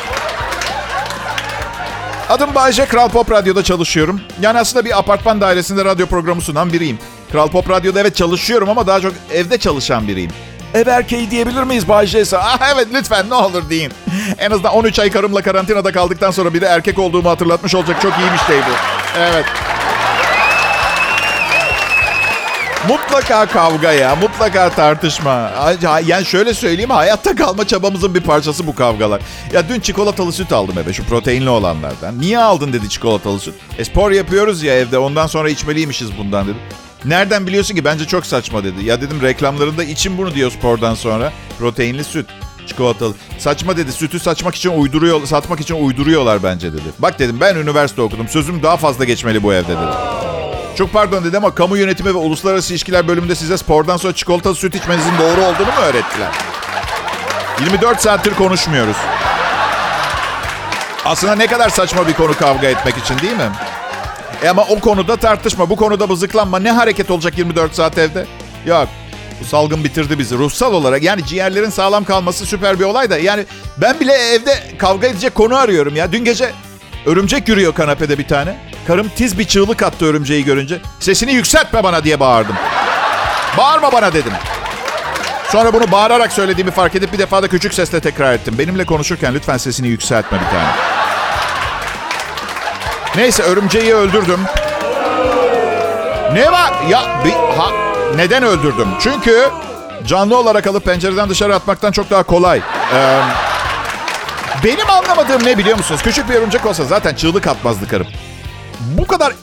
Adım 2.30 2.56
Bayece, 2.56 2.86
Kral 2.86 3.10
Pop 3.10 3.31
Radyo'da 3.31 3.63
çalışıyorum. 3.63 4.21
Yani 4.42 4.60
aslında 4.60 4.86
bir 4.86 5.00
apartman 5.00 5.42
dairesinde 5.42 5.86
radyo 5.86 6.07
programı 6.07 6.42
sunan 6.42 6.74
biriyim. 6.74 7.00
Kral 7.31 7.47
Pop 7.47 7.69
Radyo'da 7.69 7.99
evet 8.01 8.15
çalışıyorum 8.15 8.69
ama 8.69 8.87
daha 8.87 9.01
çok 9.01 9.13
evde 9.33 9.57
çalışan 9.57 10.07
biriyim. 10.07 10.31
Ev 10.73 10.87
erkeği 10.87 11.31
diyebilir 11.31 11.63
miyiz 11.63 11.87
Bayşe? 11.89 12.23
Ah 12.37 12.73
evet 12.75 12.87
lütfen 12.93 13.29
ne 13.29 13.33
olur 13.33 13.69
deyin. 13.69 13.91
En 14.37 14.51
azından 14.51 14.73
13 14.73 14.99
ay 14.99 15.11
karımla 15.11 15.41
karantinada 15.41 15.91
kaldıktan 15.91 16.31
sonra 16.31 16.53
bir 16.53 16.61
de 16.61 16.65
erkek 16.65 16.99
olduğumu 16.99 17.29
hatırlatmış 17.29 17.75
olacak 17.75 18.01
çok 18.01 18.11
iyi 18.11 18.31
bir 18.33 18.47
şey 18.53 18.57
bu. 18.57 18.71
Evet. 19.19 19.45
Mutlaka 22.87 23.45
kavga 23.45 23.91
ya, 23.91 24.15
mutlaka 24.15 24.69
tartışma. 24.69 25.51
Yani 26.05 26.25
şöyle 26.25 26.53
söyleyeyim, 26.53 26.89
hayatta 26.89 27.35
kalma 27.35 27.67
çabamızın 27.67 28.15
bir 28.15 28.21
parçası 28.21 28.67
bu 28.67 28.75
kavgalar. 28.75 29.21
Ya 29.53 29.69
dün 29.69 29.79
çikolatalı 29.79 30.31
süt 30.31 30.53
aldım 30.53 30.77
eve, 30.77 30.93
şu 30.93 31.03
proteinli 31.05 31.49
olanlardan. 31.49 32.19
Niye 32.19 32.39
aldın 32.39 32.73
dedi 32.73 32.89
çikolatalı 32.89 33.39
süt. 33.39 33.53
E 33.77 33.85
spor 33.85 34.11
yapıyoruz 34.11 34.63
ya 34.63 34.73
evde, 34.79 34.97
ondan 34.97 35.27
sonra 35.27 35.49
içmeliymişiz 35.49 36.17
bundan 36.17 36.45
dedim. 36.45 36.61
Nereden 37.05 37.47
biliyorsun 37.47 37.75
ki? 37.75 37.85
Bence 37.85 38.05
çok 38.05 38.25
saçma 38.25 38.63
dedi. 38.63 38.85
Ya 38.85 39.01
dedim 39.01 39.21
reklamlarında 39.21 39.83
için 39.83 40.17
bunu 40.17 40.33
diyor 40.35 40.51
spordan 40.51 40.95
sonra. 40.95 41.31
Proteinli 41.59 42.03
süt, 42.03 42.25
çikolatalı. 42.67 43.13
Saçma 43.37 43.77
dedi. 43.77 43.91
Sütü 43.91 44.19
saçmak 44.19 44.55
için 44.55 44.69
uyduruyor, 44.69 45.25
satmak 45.25 45.59
için 45.59 45.85
uyduruyorlar 45.85 46.43
bence 46.43 46.73
dedi. 46.73 46.81
Bak 46.99 47.19
dedim 47.19 47.37
ben 47.41 47.55
üniversite 47.55 48.01
okudum. 48.01 48.27
Sözüm 48.27 48.63
daha 48.63 48.77
fazla 48.77 49.03
geçmeli 49.05 49.43
bu 49.43 49.53
evde 49.53 49.67
dedi. 49.67 49.91
Çok 50.77 50.93
pardon 50.93 51.23
dedi 51.23 51.37
ama 51.37 51.55
kamu 51.55 51.77
yönetimi 51.77 52.09
ve 52.09 52.17
uluslararası 52.17 52.73
ilişkiler 52.73 53.07
bölümünde 53.07 53.35
size 53.35 53.57
spordan 53.57 53.97
sonra 53.97 54.15
çikolatalı 54.15 54.56
süt 54.56 54.75
içmenizin 54.75 55.18
doğru 55.19 55.41
olduğunu 55.41 55.68
mu 55.68 55.81
öğrettiler? 55.83 56.31
24 57.65 58.01
saattir 58.01 58.33
konuşmuyoruz. 58.33 58.97
Aslında 61.06 61.35
ne 61.35 61.47
kadar 61.47 61.69
saçma 61.69 62.07
bir 62.07 62.13
konu 62.13 62.33
kavga 62.33 62.68
etmek 62.68 62.97
için 62.97 63.19
değil 63.19 63.35
mi? 63.35 63.49
E 64.44 64.50
ama 64.50 64.66
o 64.69 64.80
konuda 64.80 65.16
tartışma, 65.16 65.69
bu 65.69 65.76
konuda 65.76 66.09
bızıklanma. 66.09 66.59
Ne 66.59 66.71
hareket 66.71 67.12
olacak 67.12 67.38
24 67.38 67.76
saat 67.76 67.98
evde? 67.98 68.26
Yok. 68.66 68.88
Bu 69.42 69.45
salgın 69.45 69.83
bitirdi 69.83 70.19
bizi. 70.19 70.38
Ruhsal 70.38 70.74
olarak 70.74 71.04
yani 71.04 71.26
ciğerlerin 71.26 71.69
sağlam 71.69 72.04
kalması 72.04 72.45
süper 72.45 72.80
bir 72.80 72.83
olay 72.83 73.09
da. 73.09 73.18
Yani 73.18 73.45
ben 73.78 74.00
bile 74.00 74.14
evde 74.14 74.59
kavga 74.78 75.07
edecek 75.07 75.36
konu 75.36 75.56
arıyorum 75.56 75.95
ya. 75.95 76.12
Dün 76.12 76.26
gece 76.26 76.52
örümcek 77.06 77.48
yürüyor 77.48 77.74
kanepede 77.74 78.18
bir 78.18 78.28
tane. 78.28 78.57
Karım 78.88 79.09
tiz 79.09 79.40
bir 79.40 79.45
çığlık 79.45 79.83
attı 79.83 80.06
örümceği 80.06 80.45
görünce. 80.45 80.81
Sesini 81.00 81.33
yükseltme 81.33 81.83
bana 81.83 82.04
diye 82.04 82.19
bağırdım. 82.19 82.56
Bağırma 83.57 83.92
bana 83.92 84.14
dedim. 84.14 84.33
Sonra 85.52 85.74
bunu 85.74 85.92
bağırarak 85.92 86.31
söylediğimi 86.31 86.71
fark 86.71 86.95
edip 86.95 87.14
bir 87.14 87.19
defa 87.19 87.44
da 87.44 87.48
küçük 87.48 87.74
sesle 87.74 88.00
tekrar 88.00 88.33
ettim. 88.33 88.56
Benimle 88.57 88.86
konuşurken 88.86 89.33
lütfen 89.33 89.57
sesini 89.57 89.88
yükseltme 89.88 90.40
bir 90.40 90.45
tane. 90.45 90.98
Neyse 93.16 93.44
örümceği 93.44 93.94
öldürdüm. 93.95 94.39
Ne 96.33 96.51
var? 96.51 96.73
Ya 96.89 97.21
bir, 97.25 97.31
ha, 97.31 97.71
neden 98.16 98.44
öldürdüm? 98.44 98.87
Çünkü 98.99 99.49
canlı 100.07 100.37
olarak 100.37 100.68
alıp 100.68 100.85
pencereden 100.85 101.30
dışarı 101.30 101.56
atmaktan 101.56 101.92
çok 101.92 102.09
daha 102.09 102.23
kolay. 102.23 102.61
Ee, 102.94 103.19
benim 104.63 104.89
anlamadığım 104.89 105.45
ne 105.45 105.57
biliyor 105.57 105.78
musunuz? 105.78 106.01
Küçük 106.04 106.30
bir 106.30 106.35
örümcek 106.35 106.66
olsa 106.66 106.83
zaten 106.85 107.16
çığlık 107.16 107.47
atmazdı 107.47 107.87
karım. 107.87 108.07
Bu 108.80 109.07
kadar 109.07 109.33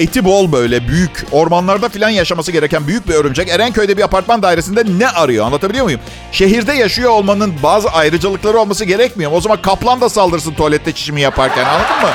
eti 0.00 0.24
bol 0.24 0.52
böyle 0.52 0.88
büyük 0.88 1.26
ormanlarda 1.32 1.88
filan 1.88 2.08
yaşaması 2.08 2.52
gereken 2.52 2.86
büyük 2.86 3.08
bir 3.08 3.14
örümcek 3.14 3.48
Erenköy'de 3.48 3.96
bir 3.96 4.02
apartman 4.02 4.42
dairesinde 4.42 4.84
ne 4.98 5.08
arıyor 5.08 5.46
anlatabiliyor 5.46 5.84
muyum? 5.84 6.00
Şehirde 6.32 6.72
yaşıyor 6.72 7.10
olmanın 7.10 7.54
bazı 7.62 7.90
ayrıcalıkları 7.90 8.58
olması 8.58 8.84
gerekmiyor? 8.84 9.32
O 9.34 9.40
zaman 9.40 9.62
kaplan 9.62 10.00
da 10.00 10.08
saldırsın 10.08 10.54
tuvalette 10.54 10.92
çişimi 10.92 11.20
yaparken 11.20 11.64
anladın 11.64 12.02
mı? 12.02 12.10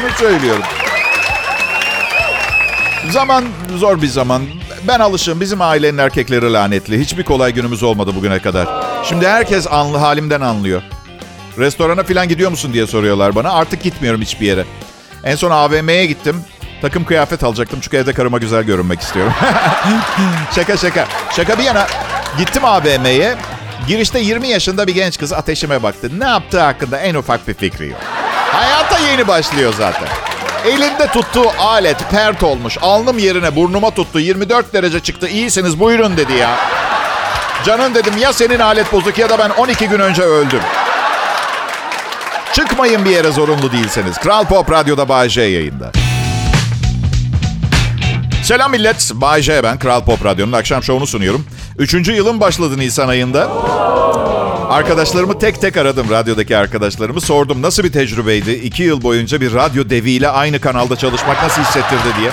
Onu 0.00 0.10
söylüyorum. 0.18 0.62
Zaman 3.10 3.44
zor 3.76 4.02
bir 4.02 4.06
zaman. 4.06 4.42
Ben 4.88 5.00
alışım. 5.00 5.40
Bizim 5.40 5.60
ailenin 5.62 5.98
erkekleri 5.98 6.52
lanetli. 6.52 7.00
Hiçbir 7.00 7.22
kolay 7.24 7.52
günümüz 7.52 7.82
olmadı 7.82 8.10
bugüne 8.16 8.38
kadar. 8.38 8.68
Şimdi 9.08 9.28
herkes 9.28 9.66
anlı 9.72 9.96
halimden 9.96 10.40
anlıyor. 10.40 10.82
Restorana 11.58 12.02
falan 12.02 12.28
gidiyor 12.28 12.50
musun 12.50 12.72
diye 12.72 12.86
soruyorlar 12.86 13.34
bana. 13.34 13.52
Artık 13.52 13.82
gitmiyorum 13.82 14.20
hiçbir 14.20 14.46
yere. 14.46 14.64
En 15.24 15.36
son 15.36 15.50
AVM'ye 15.50 16.06
gittim. 16.06 16.36
Takım 16.82 17.04
kıyafet 17.04 17.44
alacaktım 17.44 17.78
çünkü 17.82 17.96
evde 17.96 18.12
karıma 18.12 18.38
güzel 18.38 18.62
görünmek 18.62 19.00
istiyorum. 19.00 19.32
şaka 20.54 20.76
şaka. 20.76 21.06
Şaka 21.36 21.58
bir 21.58 21.62
yana 21.64 21.86
gittim 22.38 22.64
AVM'ye. 22.64 23.34
Girişte 23.88 24.18
20 24.20 24.48
yaşında 24.48 24.86
bir 24.86 24.94
genç 24.94 25.18
kız 25.18 25.32
ateşime 25.32 25.82
baktı. 25.82 26.20
Ne 26.20 26.24
yaptığı 26.24 26.60
hakkında 26.60 26.98
en 26.98 27.14
ufak 27.14 27.48
bir 27.48 27.54
fikri 27.54 27.88
yok. 27.88 28.00
Hayata 28.54 28.98
yeni 28.98 29.28
başlıyor 29.28 29.74
zaten. 29.76 30.08
Elinde 30.64 31.06
tuttuğu 31.06 31.50
alet 31.58 32.10
pert 32.10 32.42
olmuş. 32.42 32.78
Alnım 32.82 33.18
yerine 33.18 33.56
burnuma 33.56 33.90
tuttu. 33.90 34.20
24 34.20 34.72
derece 34.72 35.00
çıktı. 35.00 35.28
İyisiniz 35.28 35.80
buyurun 35.80 36.16
dedi 36.16 36.32
ya. 36.32 36.50
Canım 37.64 37.94
dedim 37.94 38.14
ya 38.20 38.32
senin 38.32 38.58
alet 38.58 38.92
bozuk 38.92 39.18
ya 39.18 39.28
da 39.28 39.38
ben 39.38 39.50
12 39.50 39.88
gün 39.88 39.98
önce 39.98 40.22
öldüm. 40.22 40.60
Çıkmayın 42.52 43.04
bir 43.04 43.10
yere 43.10 43.32
zorunlu 43.32 43.72
değilseniz. 43.72 44.18
Kral 44.18 44.44
Pop 44.44 44.70
Radyo'da 44.70 45.08
Bay 45.08 45.28
yayında. 45.36 45.92
Selam 48.42 48.70
millet. 48.70 49.10
Bay 49.14 49.42
ben. 49.62 49.78
Kral 49.78 50.04
Pop 50.04 50.24
Radyo'nun 50.24 50.52
akşam 50.52 50.82
şovunu 50.82 51.06
sunuyorum. 51.06 51.46
Üçüncü 51.78 52.12
yılın 52.12 52.40
başladı 52.40 52.78
Nisan 52.78 53.08
ayında. 53.08 53.48
Arkadaşlarımı 54.68 55.38
tek 55.38 55.60
tek 55.60 55.76
aradım. 55.76 56.10
Radyodaki 56.10 56.56
arkadaşlarımı 56.56 57.20
sordum. 57.20 57.62
Nasıl 57.62 57.84
bir 57.84 57.92
tecrübeydi? 57.92 58.52
İki 58.52 58.82
yıl 58.82 59.02
boyunca 59.02 59.40
bir 59.40 59.54
radyo 59.54 59.90
deviyle 59.90 60.28
aynı 60.28 60.60
kanalda 60.60 60.96
çalışmak 60.96 61.42
nasıl 61.42 61.62
hissettirdi 61.62 62.08
diye. 62.20 62.30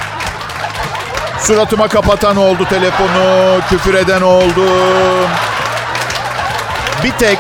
Suratıma 1.39 1.88
kapatan 1.88 2.38
oldu 2.38 2.65
telefonu, 2.69 3.59
küfür 3.69 3.93
eden 3.93 4.21
oldu. 4.21 4.65
Bir 7.03 7.11
tek 7.11 7.38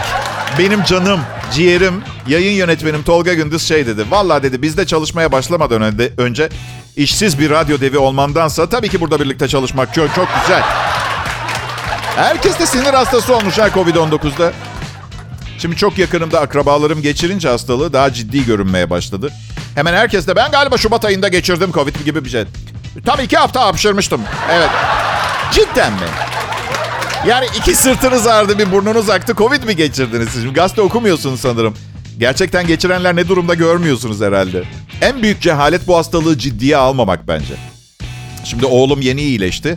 benim 0.59 0.83
canım, 0.83 1.19
ciğerim, 1.53 2.03
yayın 2.27 2.51
yönetmenim 2.51 3.03
Tolga 3.03 3.33
Gündüz 3.33 3.67
şey 3.67 3.87
dedi. 3.87 4.05
Valla 4.11 4.43
dedi 4.43 4.61
bizde 4.61 4.85
çalışmaya 4.85 5.31
başlamadan 5.31 5.93
önce, 6.17 6.49
işsiz 6.95 7.39
bir 7.39 7.49
radyo 7.49 7.81
devi 7.81 7.97
olmandansa 7.97 8.69
tabii 8.69 8.89
ki 8.89 9.01
burada 9.01 9.19
birlikte 9.19 9.47
çalışmak 9.47 9.93
çok 9.93 10.15
çok 10.15 10.27
güzel. 10.41 10.63
Herkes 12.15 12.59
de 12.59 12.65
sinir 12.65 12.93
hastası 12.93 13.35
olmuş 13.35 13.57
ha 13.57 13.67
Covid-19'da. 13.67 14.51
Şimdi 15.61 15.75
çok 15.75 15.97
yakınımda 15.97 16.41
akrabalarım 16.41 17.01
geçirince 17.01 17.49
hastalığı 17.49 17.93
daha 17.93 18.13
ciddi 18.13 18.45
görünmeye 18.45 18.89
başladı. 18.89 19.31
Hemen 19.75 19.93
herkes 19.93 20.27
de 20.27 20.35
ben 20.35 20.51
galiba 20.51 20.77
Şubat 20.77 21.05
ayında 21.05 21.27
geçirdim 21.27 21.71
Covid 21.71 21.95
gibi 22.05 22.25
bir 22.25 22.29
şey. 22.29 22.43
Tam 23.05 23.19
iki 23.19 23.37
hafta 23.37 23.65
hapşırmıştım. 23.65 24.21
Evet. 24.51 24.69
Cidden 25.53 25.93
mi? 25.93 26.07
Yani 27.27 27.45
iki 27.57 27.75
sırtınız 27.75 28.27
ağrıdı, 28.27 28.59
bir 28.59 28.71
burnunuz 28.71 29.09
aktı. 29.09 29.33
Covid 29.35 29.63
mi 29.63 29.75
geçirdiniz 29.75 30.29
siz? 30.29 30.41
Şimdi 30.43 30.53
gazete 30.53 30.81
okumuyorsunuz 30.81 31.39
sanırım. 31.39 31.73
Gerçekten 32.19 32.67
geçirenler 32.67 33.15
ne 33.15 33.27
durumda 33.27 33.53
görmüyorsunuz 33.53 34.21
herhalde. 34.21 34.63
En 35.01 35.21
büyük 35.21 35.41
cehalet 35.41 35.87
bu 35.87 35.97
hastalığı 35.97 36.37
ciddiye 36.37 36.77
almamak 36.77 37.27
bence. 37.27 37.53
Şimdi 38.43 38.65
oğlum 38.65 39.01
yeni 39.01 39.21
iyileşti. 39.21 39.75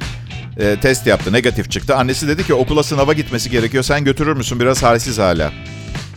Ee, 0.60 0.76
test 0.82 1.06
yaptı, 1.06 1.32
negatif 1.32 1.70
çıktı. 1.70 1.96
Annesi 1.96 2.28
dedi 2.28 2.46
ki 2.46 2.54
okula 2.54 2.82
sınava 2.82 3.12
gitmesi 3.12 3.50
gerekiyor. 3.50 3.84
Sen 3.84 4.04
götürür 4.04 4.36
müsün? 4.36 4.60
Biraz 4.60 4.82
halsiz 4.82 5.18
hala. 5.18 5.52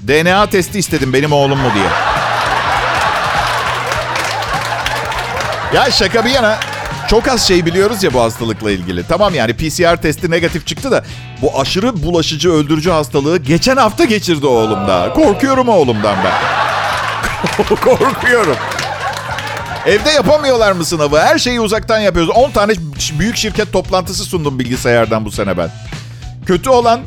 DNA 0.07 0.49
testi 0.49 0.79
istedim 0.79 1.13
benim 1.13 1.31
oğlum 1.31 1.59
mu 1.59 1.69
diye. 1.75 1.87
Ya 5.73 5.91
şaka 5.91 6.25
bir 6.25 6.29
yana 6.29 6.59
çok 7.09 7.27
az 7.27 7.47
şey 7.47 7.65
biliyoruz 7.65 8.03
ya 8.03 8.13
bu 8.13 8.21
hastalıkla 8.21 8.71
ilgili. 8.71 9.03
Tamam 9.07 9.35
yani 9.35 9.53
PCR 9.53 10.01
testi 10.01 10.31
negatif 10.31 10.67
çıktı 10.67 10.91
da 10.91 11.03
bu 11.41 11.59
aşırı 11.59 12.03
bulaşıcı 12.03 12.51
öldürücü 12.51 12.89
hastalığı 12.91 13.37
geçen 13.37 13.77
hafta 13.77 14.05
geçirdi 14.05 14.45
oğlum 14.45 14.87
da. 14.87 15.13
Korkuyorum 15.13 15.69
oğlumdan 15.69 16.15
ben. 16.23 16.33
Korkuyorum. 17.75 18.55
Evde 19.87 20.09
yapamıyorlar 20.09 20.71
mı 20.71 20.85
sınavı? 20.85 21.19
Her 21.19 21.37
şeyi 21.37 21.61
uzaktan 21.61 21.99
yapıyoruz. 21.99 22.31
10 22.35 22.51
tane 22.51 22.73
büyük 23.19 23.37
şirket 23.37 23.73
toplantısı 23.73 24.23
sundum 24.23 24.59
bilgisayardan 24.59 25.25
bu 25.25 25.31
sene 25.31 25.57
ben. 25.57 25.69
Kötü 26.45 26.69
olan 26.69 27.01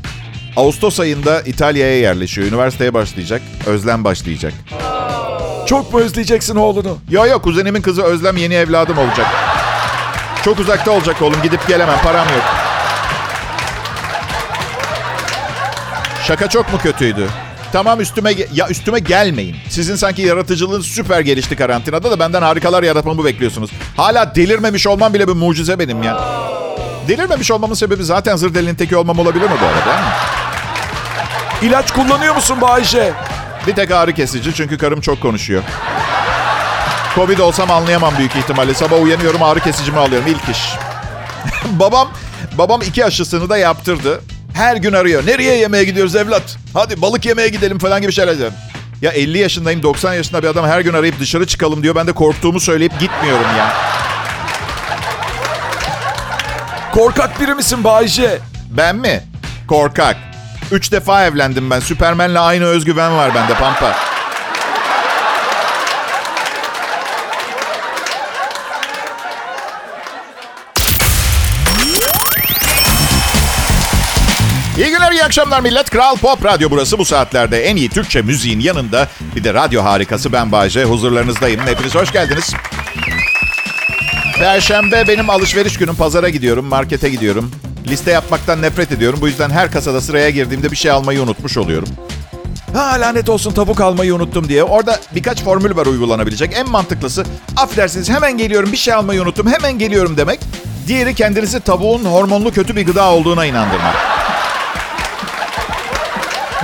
Ağustos 0.57 1.01
ayında 1.01 1.41
İtalya'ya 1.41 1.99
yerleşiyor. 2.01 2.49
Üniversiteye 2.49 2.95
başlayacak. 2.95 3.43
Özlem 3.67 4.05
başlayacak. 4.05 4.53
Çok 5.67 5.93
mu 5.93 6.01
özleyeceksin 6.01 6.57
oğlunu? 6.57 6.99
Yo 7.11 7.27
yo 7.27 7.43
kuzenimin 7.43 7.83
kızı 7.83 8.03
Özlem 8.03 8.37
yeni 8.37 8.55
evladım 8.55 8.99
olacak. 8.99 9.27
Çok 10.45 10.59
uzakta 10.59 10.91
olacak 10.91 11.23
oğlum 11.23 11.43
gidip 11.43 11.69
gelemem 11.69 11.99
param 12.05 12.29
yok. 12.29 12.45
Şaka 16.27 16.49
çok 16.49 16.73
mu 16.73 16.79
kötüydü? 16.83 17.29
Tamam 17.73 18.01
üstüme 18.01 18.33
ya 18.53 18.69
üstüme 18.69 18.99
gelmeyin. 18.99 19.57
Sizin 19.69 19.97
sanki 19.97 20.23
yaratıcılığınız 20.23 20.87
süper 20.87 21.21
gelişti 21.21 21.57
karantinada 21.57 22.11
da 22.11 22.19
benden 22.19 22.43
harikalar 22.43 22.83
yaratmamı 22.83 23.25
bekliyorsunuz. 23.25 23.71
Hala 23.97 24.35
delirmemiş 24.35 24.87
olmam 24.87 25.15
bile 25.15 25.29
bir 25.29 25.33
mucize 25.33 25.79
benim 25.79 26.03
ya. 26.03 26.21
Delirmemiş 27.09 27.51
olmamın 27.51 27.75
sebebi 27.75 28.05
zaten 28.05 28.37
zır 28.37 28.55
delinin 28.55 28.75
teki 28.75 28.97
olmam 28.97 29.19
olabilir 29.19 29.45
mi 29.45 29.57
bu 29.63 29.67
arada? 29.67 30.01
İlaç 31.63 31.91
kullanıyor 31.93 32.35
musun 32.35 32.61
Bayce? 32.61 33.13
Bir 33.67 33.75
tek 33.75 33.91
ağrı 33.91 34.13
kesici 34.13 34.55
çünkü 34.55 34.79
karım 34.79 35.01
çok 35.01 35.21
konuşuyor. 35.21 35.63
Covid 37.15 37.39
olsam 37.39 37.71
anlayamam 37.71 38.15
büyük 38.19 38.37
ihtimalle. 38.37 38.75
Sabah 38.75 39.03
uyanıyorum 39.03 39.43
ağrı 39.43 39.61
kesicimi 39.61 39.99
alıyorum 39.99 40.29
ilk 40.29 40.57
iş. 40.57 40.59
babam 41.65 42.09
babam 42.59 42.83
iki 42.83 43.05
aşısını 43.05 43.49
da 43.49 43.57
yaptırdı. 43.59 44.21
Her 44.55 44.77
gün 44.77 44.93
arıyor. 44.93 45.27
Nereye 45.27 45.57
yemeğe 45.57 45.85
gidiyoruz 45.85 46.17
evlat? 46.17 46.57
Hadi 46.75 47.03
balık 47.03 47.27
yemeye 47.27 47.49
gidelim 47.49 47.79
falan 47.79 48.03
gibi 48.03 48.13
şeyler 48.13 48.39
diyor. 48.39 48.53
Ya 49.03 49.11
50 49.11 49.39
yaşındayım 49.39 49.83
90 49.83 50.15
yaşında 50.15 50.43
bir 50.43 50.49
adam 50.49 50.67
her 50.67 50.81
gün 50.81 50.93
arayıp 50.93 51.21
dışarı 51.21 51.47
çıkalım 51.47 51.83
diyor. 51.83 51.95
Ben 51.95 52.07
de 52.07 52.13
korktuğumu 52.13 52.61
söyleyip 52.61 53.01
gitmiyorum 53.01 53.47
ya. 53.59 53.73
Korkak 56.95 57.41
biri 57.41 57.55
misin 57.55 57.85
Bayce? 57.85 58.39
Ben 58.71 58.97
mi? 58.97 59.23
Korkak. 59.69 60.17
Üç 60.73 60.93
defa 60.93 61.25
evlendim 61.25 61.71
ben. 61.71 61.81
Süpermenle 61.81 62.39
aynı 62.39 62.65
özgüven 62.65 63.17
var 63.17 63.35
bende 63.35 63.55
Pampa. 63.55 64.10
Günler, 75.11 75.23
iyi 75.23 75.25
akşamlar 75.25 75.61
millet. 75.61 75.91
Kral 75.91 76.17
Pop 76.17 76.45
Radyo 76.45 76.71
burası. 76.71 76.99
Bu 76.99 77.05
saatlerde 77.05 77.65
en 77.65 77.77
iyi 77.77 77.89
Türkçe 77.89 78.23
müziğin 78.23 78.61
yanında 78.61 79.09
bir 79.37 79.45
de 79.45 79.55
radyo 79.55 79.85
harikası 79.85 80.33
ben 80.33 80.53
Bayce. 80.53 80.85
Huzurlarınızdayım. 80.85 81.61
Hepiniz 81.61 81.95
hoş 81.95 82.13
geldiniz. 82.13 82.55
Perşembe 84.39 85.09
benim 85.09 85.31
alışveriş 85.31 85.79
günüm. 85.79 85.95
Pazara 85.95 86.29
gidiyorum, 86.29 86.65
markete 86.65 87.09
gidiyorum. 87.09 87.51
Liste 87.89 88.11
yapmaktan 88.11 88.63
nefret 88.63 88.93
ediyorum. 88.93 89.19
Bu 89.23 89.29
yüzden 89.29 89.51
her 89.51 89.73
kasada 89.73 90.01
sıraya 90.01 90.31
girdiğimde 90.31 90.71
bir 90.71 90.77
şey 90.77 90.91
almayı 90.91 91.23
unutmuş 91.23 91.57
oluyorum. 91.57 91.89
Ha 92.75 92.97
lanet 93.01 93.29
olsun 93.29 93.53
tavuk 93.53 93.81
almayı 93.81 94.15
unuttum 94.15 94.49
diye. 94.49 94.65
Orada 94.65 95.01
birkaç 95.15 95.43
formül 95.43 95.77
var 95.77 95.87
uygulanabilecek. 95.87 96.53
En 96.57 96.71
mantıklısı 96.71 97.25
affedersiniz 97.57 98.11
hemen 98.11 98.39
geliyorum 98.39 98.73
bir 98.73 98.77
şey 98.77 98.95
almayı 98.95 99.23
unuttum 99.23 99.53
hemen 99.53 99.79
geliyorum 99.79 100.17
demek. 100.17 100.41
Diğeri 100.87 101.15
kendinizi 101.15 101.61
tavuğun 101.61 102.05
hormonlu 102.05 102.53
kötü 102.53 102.77
bir 102.77 102.87
gıda 102.87 103.11
olduğuna 103.11 103.47
inandırmak. 103.47 104.10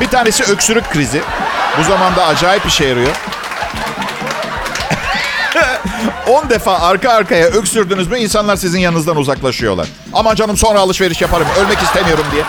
Bir 0.00 0.08
tanesi 0.08 0.44
öksürük 0.44 0.90
krizi. 0.90 1.22
Bu 1.78 1.82
zamanda 1.84 2.26
acayip 2.26 2.66
işe 2.66 2.84
yarıyor. 2.84 3.16
10 6.28 6.50
defa 6.50 6.78
arka 6.78 7.10
arkaya 7.12 7.46
öksürdünüz 7.46 8.08
mü 8.08 8.18
insanlar 8.18 8.56
sizin 8.56 8.78
yanınızdan 8.78 9.16
uzaklaşıyorlar. 9.16 9.88
Aman 10.12 10.34
canım 10.34 10.56
sonra 10.56 10.80
alışveriş 10.80 11.20
yaparım 11.20 11.46
ölmek 11.60 11.78
istemiyorum 11.82 12.24
diye. 12.32 12.42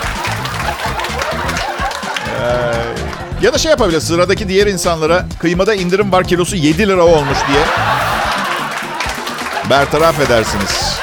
Ee, 2.41 3.45
ya 3.45 3.53
da 3.53 3.57
şey 3.57 3.69
yapabilir 3.71 3.99
sıradaki 3.99 4.49
diğer 4.49 4.67
insanlara 4.67 5.25
kıymada 5.39 5.75
indirim 5.75 6.11
var 6.11 6.23
kilosu 6.27 6.55
7 6.55 6.87
lira 6.87 7.03
olmuş 7.05 7.37
diye. 7.47 7.61
Bertaraf 9.69 10.19
edersiniz. 10.19 10.99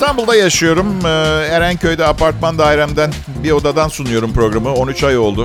İstanbul'da 0.00 0.36
yaşıyorum. 0.36 1.06
Ee, 1.06 1.08
Erenköy'de 1.50 2.06
apartman 2.06 2.58
dairemden 2.58 3.12
bir 3.44 3.50
odadan 3.50 3.88
sunuyorum 3.88 4.32
programı. 4.32 4.74
13 4.74 5.04
ay 5.04 5.18
oldu. 5.18 5.44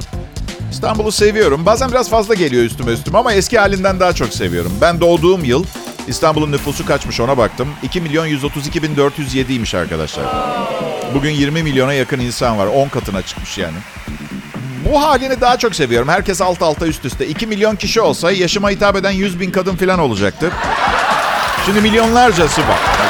İstanbul'u 0.72 1.12
seviyorum. 1.12 1.66
Bazen 1.66 1.92
biraz 1.92 2.10
fazla 2.10 2.34
geliyor 2.34 2.64
üstüme 2.64 2.92
üstüme 2.92 3.18
ama 3.18 3.34
eski 3.34 3.60
halinden 3.60 4.00
daha 4.00 4.14
çok 4.14 4.34
seviyorum. 4.34 4.72
Ben 4.82 5.00
doğduğum 5.00 5.44
yıl 5.44 5.66
İstanbul'un 6.08 6.52
nüfusu 6.52 6.86
kaçmış 6.86 7.20
ona 7.20 7.38
baktım. 7.38 7.68
2 7.84 8.02
milyon 8.02 8.26
132 8.26 8.84
bin 8.84 8.96
407'ymiş 8.96 9.78
arkadaşlar. 9.78 10.26
Bugün 11.16 11.32
20 11.32 11.64
milyona 11.64 11.94
yakın 11.94 12.20
insan 12.20 12.58
var. 12.58 12.68
10 12.68 12.88
katına 12.88 13.22
çıkmış 13.22 13.58
yani. 13.58 13.78
Bu 14.86 15.04
halini 15.04 15.42
daha 15.42 15.58
çok 15.58 15.76
seviyorum. 15.76 16.10
Herkes 16.10 16.42
alt 16.42 16.62
alta 16.62 16.88
üst 16.88 17.06
üste. 17.06 17.28
2 17.28 17.48
milyon 17.48 17.76
kişi 17.76 18.02
olsa 18.02 18.32
yaşıma 18.32 18.70
hitap 18.70 18.96
eden 18.96 19.12
100 19.12 19.40
bin 19.40 19.52
kadın 19.52 19.76
falan 19.76 20.00
olacaktı. 20.00 20.52
Şimdi 21.66 21.82
milyonlarcası 21.82 22.62
var. 22.62 23.05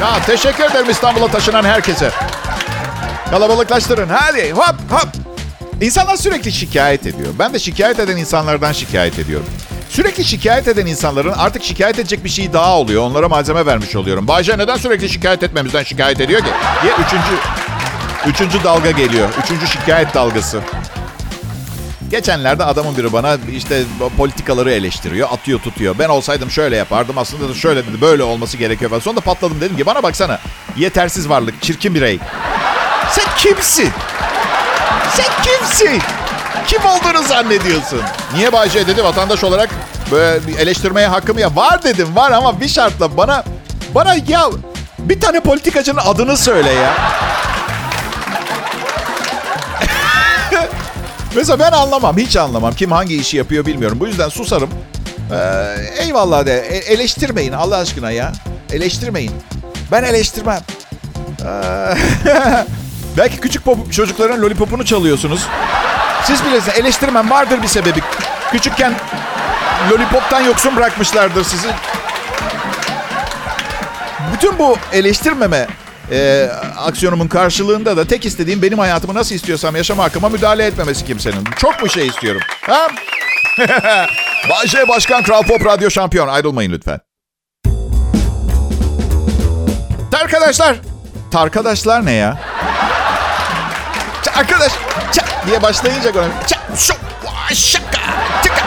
Ya 0.00 0.22
teşekkür 0.26 0.64
ederim 0.64 0.90
İstanbul'a 0.90 1.28
taşınan 1.28 1.64
herkese. 1.64 2.10
Kalabalıklaştırın. 3.30 4.08
Hadi 4.08 4.52
hop 4.52 4.74
hop. 4.90 5.08
İnsanlar 5.80 6.16
sürekli 6.16 6.52
şikayet 6.52 7.06
ediyor. 7.06 7.28
Ben 7.38 7.54
de 7.54 7.58
şikayet 7.58 7.98
eden 7.98 8.16
insanlardan 8.16 8.72
şikayet 8.72 9.18
ediyorum. 9.18 9.46
Sürekli 9.90 10.24
şikayet 10.24 10.68
eden 10.68 10.86
insanların 10.86 11.32
artık 11.32 11.64
şikayet 11.64 11.98
edecek 11.98 12.24
bir 12.24 12.28
şey 12.28 12.52
daha 12.52 12.76
oluyor. 12.78 13.02
Onlara 13.02 13.28
malzeme 13.28 13.66
vermiş 13.66 13.96
oluyorum. 13.96 14.28
Bayce 14.28 14.58
neden 14.58 14.76
sürekli 14.76 15.08
şikayet 15.08 15.42
etmemizden 15.42 15.82
şikayet 15.82 16.20
ediyor 16.20 16.40
ki? 16.40 16.50
Diye 16.82 16.92
üçüncü, 16.92 17.34
üçüncü 18.26 18.64
dalga 18.64 18.90
geliyor. 18.90 19.28
Üçüncü 19.44 19.66
şikayet 19.66 20.14
dalgası. 20.14 20.60
Geçenlerde 22.10 22.64
adamın 22.64 22.96
biri 22.96 23.12
bana 23.12 23.36
işte 23.52 23.82
politikaları 24.16 24.72
eleştiriyor, 24.72 25.28
atıyor 25.32 25.60
tutuyor. 25.60 25.94
Ben 25.98 26.08
olsaydım 26.08 26.50
şöyle 26.50 26.76
yapardım, 26.76 27.18
aslında 27.18 27.48
da 27.48 27.54
şöyle 27.54 27.86
dedi, 27.86 28.00
böyle 28.00 28.22
olması 28.22 28.56
gerekiyor 28.56 28.90
falan. 28.90 29.00
Sonunda 29.00 29.20
patladım 29.20 29.60
dedim 29.60 29.76
ki 29.76 29.86
bana 29.86 30.02
baksana. 30.02 30.38
Yetersiz 30.76 31.28
varlık, 31.28 31.62
çirkin 31.62 31.94
birey. 31.94 32.18
Sen 33.12 33.24
kimsin? 33.36 33.90
Sen 35.14 35.26
kimsin? 35.42 36.02
Kim 36.66 36.80
olduğunu 36.84 37.22
zannediyorsun? 37.22 38.00
Niye 38.34 38.52
Bayce 38.52 38.86
dedi 38.86 39.04
vatandaş 39.04 39.44
olarak 39.44 39.70
böyle 40.10 40.60
eleştirmeye 40.60 41.06
hakkım 41.06 41.38
ya. 41.38 41.56
Var 41.56 41.82
dedim 41.82 42.16
var 42.16 42.32
ama 42.32 42.60
bir 42.60 42.68
şartla 42.68 43.16
bana 43.16 43.44
bana 43.94 44.14
ya 44.28 44.48
bir 44.98 45.20
tane 45.20 45.40
politikacının 45.40 46.00
adını 46.04 46.36
söyle 46.36 46.70
ya. 46.70 46.94
Mesela 51.38 51.58
ben 51.58 51.72
anlamam, 51.72 52.16
hiç 52.16 52.36
anlamam. 52.36 52.74
Kim 52.74 52.92
hangi 52.92 53.16
işi 53.16 53.36
yapıyor 53.36 53.66
bilmiyorum. 53.66 54.00
Bu 54.00 54.06
yüzden 54.06 54.28
susarım. 54.28 54.70
Ee, 55.32 56.02
eyvallah 56.02 56.46
de. 56.46 56.60
E- 56.60 56.92
eleştirmeyin 56.92 57.52
Allah 57.52 57.76
aşkına 57.76 58.10
ya. 58.10 58.32
Eleştirmeyin. 58.72 59.32
Ben 59.92 60.02
eleştirmem. 60.02 60.60
Ee, 61.44 61.94
belki 63.16 63.36
küçük 63.40 63.66
pop- 63.66 63.90
çocukların 63.90 64.42
lollipopunu 64.42 64.84
çalıyorsunuz. 64.84 65.46
Siz 66.24 66.44
bilirsiniz. 66.44 66.78
Eleştirmem 66.78 67.30
vardır 67.30 67.62
bir 67.62 67.68
sebebi. 67.68 68.00
Küçükken 68.52 68.94
lollipoptan 69.90 70.40
yoksun 70.40 70.76
bırakmışlardır 70.76 71.44
sizi. 71.44 71.68
Bütün 74.32 74.58
bu 74.58 74.76
eleştirmeme 74.92 75.66
e, 76.12 76.50
aksiyonumun 76.76 77.28
karşılığında 77.28 77.96
da 77.96 78.04
tek 78.04 78.26
istediğim 78.26 78.62
benim 78.62 78.78
hayatımı 78.78 79.14
nasıl 79.14 79.34
istiyorsam 79.34 79.76
yaşama 79.76 80.04
hakkıma 80.04 80.28
müdahale 80.28 80.66
etmemesi 80.66 81.04
kimsenin. 81.04 81.44
Çok 81.58 81.82
mu 81.82 81.88
şey 81.88 82.06
istiyorum? 82.06 82.40
Ha? 82.60 82.88
Bayce 84.50 84.88
Başkan 84.88 85.22
Kral 85.22 85.42
Pop 85.42 85.66
Radyo 85.66 85.90
Şampiyon. 85.90 86.28
Ayrılmayın 86.28 86.72
lütfen. 86.72 87.00
Arkadaşlar. 90.22 90.76
Arkadaşlar 91.34 92.06
ne 92.06 92.12
ya? 92.12 92.38
Arkadaş 94.36 94.72
ça 95.12 95.24
diye 95.46 95.62
başlayınca 95.62 96.14
böyle 96.14 96.28
ça 96.46 96.58
şu 96.78 96.94
şaka 97.54 98.00
tıka. 98.42 98.66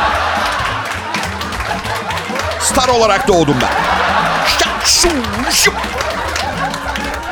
Star 2.59 2.87
olarak 2.87 3.27
doğdum 3.27 3.57
ben. 3.61 3.69
Şak, 4.59 4.87
şu, 4.87 5.09
şu. 5.51 5.71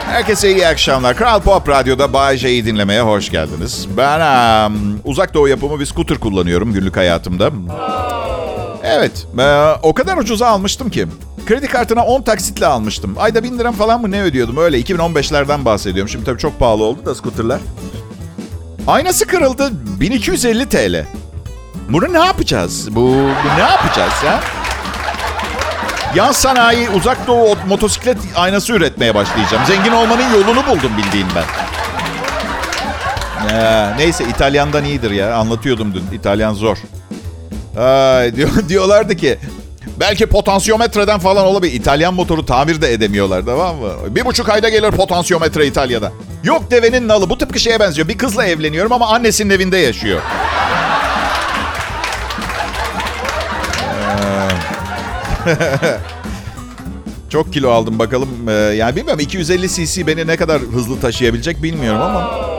Herkese 0.10 0.52
iyi 0.52 0.68
akşamlar. 0.68 1.16
Kral 1.18 1.42
Pop 1.42 1.70
Radyo'da 1.70 2.14
Bay 2.14 2.38
J'yi 2.38 2.66
dinlemeye 2.66 3.02
hoş 3.02 3.30
geldiniz. 3.32 3.88
Ben 3.98 4.20
um, 4.68 5.00
uzak 5.06 5.34
doğu 5.34 5.48
yapımı 5.48 5.80
bir 5.80 5.86
scooter 5.86 6.18
kullanıyorum 6.18 6.74
günlük 6.74 6.98
hayatımda. 6.98 7.52
Evet, 8.84 9.28
e, 9.40 9.44
o 9.84 9.94
kadar 9.94 10.18
ucuza 10.18 10.48
almıştım 10.48 10.90
ki. 10.90 11.08
Kredi 11.46 11.68
kartına 11.68 12.06
10 12.06 12.22
taksitle 12.22 12.66
almıştım. 12.66 13.16
Ayda 13.20 13.44
1000 13.44 13.60
liram 13.60 13.74
falan 13.74 14.02
mı 14.02 14.12
ne 14.12 14.22
ödüyordum? 14.22 14.58
Öyle 14.58 14.80
2015'lerden 14.82 15.66
bahsediyorum. 15.66 16.10
Şimdi 16.10 16.26
tabii 16.26 16.40
çok 16.40 16.60
pahalı 16.60 16.84
oldu 16.84 17.06
da 17.06 17.16
scooterlar. 17.16 17.60
Aynası 18.88 19.28
kırıldı. 19.28 19.70
1250 20.00 20.70
TL. 20.70 21.06
Bunu 21.90 22.14
ne 22.14 22.26
yapacağız? 22.26 22.96
Bu, 22.96 23.02
bu 23.06 23.58
ne 23.58 23.62
yapacağız 23.62 24.14
ya? 24.26 24.40
Yan 26.16 26.32
sanayi 26.32 26.90
uzak 26.90 27.28
doğu 27.28 27.56
motosiklet 27.68 28.18
aynası 28.36 28.74
üretmeye 28.74 29.16
başlayacağım. 29.16 29.66
Zengin 29.66 29.92
olmanın 29.92 30.34
yolunu 30.34 30.68
buldum 30.68 30.92
bildiğin 30.98 31.28
ben. 31.36 31.44
Ee, 33.52 33.98
neyse 33.98 34.24
İtalyan'dan 34.30 34.86
iyidir 34.86 35.12
ya. 35.12 35.36
Anlatıyordum 35.36 35.94
dün. 35.94 36.18
İtalyan 36.18 36.54
zor. 36.54 36.78
Ay, 37.78 38.36
diyor, 38.36 38.50
diyorlardı 38.70 39.16
ki 39.16 39.40
belki 40.00 40.26
potansiyometreden 40.26 41.20
falan 41.20 41.46
olabilir. 41.46 41.74
İtalyan 41.74 42.14
motoru 42.14 42.46
tamir 42.46 42.82
de 42.82 42.94
edemiyorlar 42.94 43.46
tamam 43.46 43.76
mı? 43.76 43.90
Bir 44.16 44.26
buçuk 44.26 44.50
ayda 44.50 44.70
gelir 44.70 44.92
potansiyometre 44.92 45.68
İtalya'da. 45.68 46.12
Yok 46.44 46.72
devenin 46.72 47.08
nalı. 47.08 47.30
Bu 47.30 47.38
tıpkı 47.38 47.60
şeye 47.60 47.80
benziyor. 47.80 48.08
Bir 48.08 48.18
kızla 48.18 48.46
evleniyorum 48.46 48.92
ama 48.94 49.08
annesinin 49.08 49.50
evinde 49.50 49.78
yaşıyor. 49.78 50.22
Çok 57.30 57.54
kilo 57.54 57.72
aldım 57.72 58.00
bakalım. 58.00 58.30
Ee, 58.50 58.52
yani 58.52 58.96
bilmiyorum 58.96 59.20
250 59.20 59.70
cc 59.70 60.08
beni 60.08 60.28
ne 60.28 60.38
kadar 60.38 60.62
hızlı 60.62 61.02
taşıyabilecek 61.02 61.64
bilmiyorum 61.64 62.02
ama. 62.02 62.50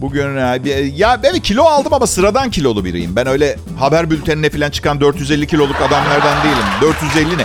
Bugün 0.00 0.38
ya, 0.38 0.58
ya 0.96 1.20
evet 1.24 1.42
kilo 1.42 1.64
aldım 1.64 1.94
ama 1.94 2.06
sıradan 2.06 2.50
kilolu 2.50 2.84
biriyim. 2.84 3.16
Ben 3.16 3.26
öyle 3.26 3.56
haber 3.78 4.10
bültenine 4.10 4.50
falan 4.50 4.70
çıkan 4.70 5.00
450 5.00 5.46
kiloluk 5.46 5.76
adamlardan 5.76 6.44
değilim. 6.44 6.64
450 6.80 7.38
ne? 7.38 7.44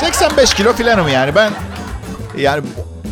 85 0.00 0.54
kilo 0.54 0.72
falanım 0.72 1.08
yani 1.08 1.34
ben. 1.34 1.52
Yani 2.38 2.62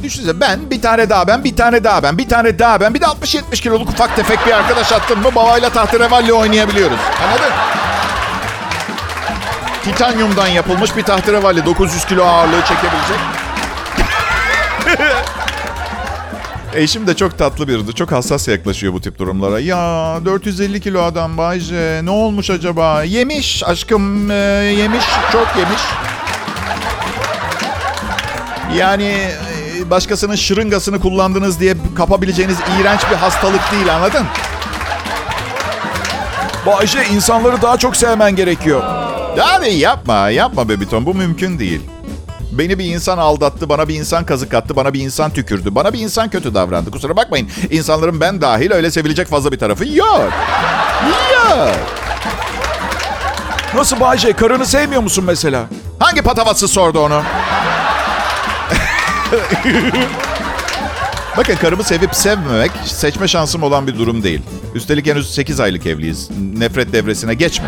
düşünsene 0.03 0.41
ben 0.41 0.71
bir 0.71 0.83
tane 0.83 1.11
daha 1.11 1.27
ben 1.27 1.45
bir 1.45 1.57
tane 1.57 1.85
daha 1.85 2.03
ben 2.03 2.19
bir 2.19 2.29
tane 2.29 2.59
daha 2.59 2.81
ben 2.81 2.95
bir 2.95 3.01
de 3.01 3.05
60-70 3.05 3.63
kiloluk 3.63 3.89
ufak 3.89 4.17
tefek 4.17 4.47
bir 4.47 4.53
arkadaş 4.53 4.93
attım 4.93 5.23
mı 5.23 5.35
babayla 5.35 5.71
tahterevalli 5.71 6.33
oynayabiliyoruz. 6.33 6.99
Anladın? 7.27 7.84
Titanyumdan 9.85 10.47
yapılmış 10.47 10.97
bir 10.97 11.03
tahterevalli 11.03 11.67
900 11.67 12.05
kilo 12.05 12.25
ağırlığı 12.25 12.61
çekebilecek. 12.61 13.19
Eşim 16.75 17.07
de 17.07 17.17
çok 17.17 17.39
tatlı 17.39 17.69
biridir. 17.69 17.93
Çok 17.93 18.13
hassas 18.13 18.49
yaklaşıyor 18.49 18.93
bu 18.93 19.01
tip 19.01 19.19
durumlara. 19.19 19.61
Ya 19.61 19.77
450 20.25 20.81
kilo 20.81 21.03
adam 21.03 21.37
Bayce 21.37 22.01
ne 22.05 22.11
olmuş 22.11 22.51
acaba? 22.51 23.03
Yemiş 23.03 23.63
aşkım 23.67 24.31
e, 24.31 24.35
yemiş 24.79 25.05
çok 25.33 25.47
yemiş. 25.59 25.83
Yani 28.77 29.05
e, 29.05 29.91
başkasının 29.91 30.37
şırıngasını 30.37 31.01
kullandınız 31.01 31.61
diye 31.61 31.75
kapabileceğiniz 31.97 32.59
iğrenç 32.81 33.01
bir 33.11 33.17
hastalık 33.17 33.73
değil 33.73 33.95
anladın? 33.95 34.27
Bayce 36.67 37.05
insanları 37.13 37.63
daha 37.63 37.77
çok 37.77 37.97
sevmen 37.97 38.37
gerekiyor. 38.37 39.04
Yani 39.37 39.73
yapma 39.73 40.31
yapma 40.31 40.69
bebiton 40.69 41.07
bu 41.07 41.15
mümkün 41.15 41.59
değil. 41.59 41.81
Beni 42.53 42.79
bir 42.79 42.85
insan 42.85 43.19
aldattı, 43.19 43.69
bana 43.69 43.89
bir 43.89 43.95
insan 43.95 44.27
kazık 44.27 44.55
attı, 44.55 44.77
bana 44.77 44.95
bir 44.95 45.01
insan 45.01 45.31
tükürdü, 45.31 45.75
bana 45.75 45.93
bir 45.93 45.99
insan 45.99 46.31
kötü 46.31 46.55
davrandı. 46.55 46.91
Kusura 46.91 47.17
bakmayın. 47.17 47.49
İnsanların 47.71 48.21
ben 48.21 48.41
dahil 48.41 48.73
öyle 48.73 48.91
sevilecek 48.91 49.29
fazla 49.29 49.53
bir 49.53 49.59
tarafı 49.59 49.89
yok. 49.89 50.33
Yok. 51.33 51.75
Nasıl 53.75 54.01
Bayce? 54.01 54.33
Karını 54.33 54.67
sevmiyor 54.67 55.03
musun 55.03 55.25
mesela? 55.27 55.65
Hangi 55.99 56.23
patavatsız 56.23 56.71
sordu 56.71 57.01
onu? 57.01 57.23
Bakın 61.37 61.57
karımı 61.57 61.85
sevip 61.85 62.15
sevmemek 62.15 62.71
seçme 62.85 63.29
şansım 63.29 63.63
olan 63.63 63.87
bir 63.87 63.99
durum 63.99 64.23
değil. 64.23 64.43
Üstelik 64.75 65.07
henüz 65.07 65.35
8 65.35 65.61
aylık 65.61 65.87
evliyiz. 65.87 66.31
Nefret 66.59 66.93
devresine 66.93 67.35
geçme. 67.35 67.67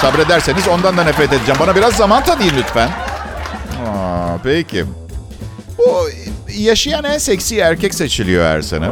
Sabrederseniz 0.00 0.68
ondan 0.68 0.96
da 0.96 1.04
nefret 1.04 1.32
edeceğim. 1.32 1.60
Bana 1.60 1.76
biraz 1.76 1.94
zaman 1.94 2.24
tanıyın 2.24 2.54
lütfen. 2.56 2.88
Aa, 2.88 4.36
peki. 4.44 4.84
Bu 5.78 6.08
yaşayan 6.52 7.04
en 7.04 7.18
seksi 7.18 7.58
erkek 7.58 7.94
seçiliyor 7.94 8.44
her 8.44 8.62
sene. 8.62 8.86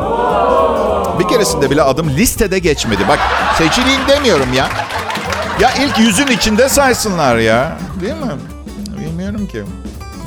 Bir 1.19 1.29
keresinde 1.29 1.71
bile 1.71 1.83
adım 1.83 2.11
listede 2.11 2.59
geçmedi. 2.59 3.09
Bak 3.09 3.19
seçileyim 3.59 4.01
demiyorum 4.09 4.53
ya. 4.53 4.69
Ya 5.61 5.71
ilk 5.81 5.99
yüzün 5.99 6.27
içinde 6.27 6.69
saysınlar 6.69 7.37
ya. 7.37 7.77
Değil 8.01 8.15
mi? 8.15 8.33
Bilmiyorum 8.99 9.47
ki. 9.47 9.65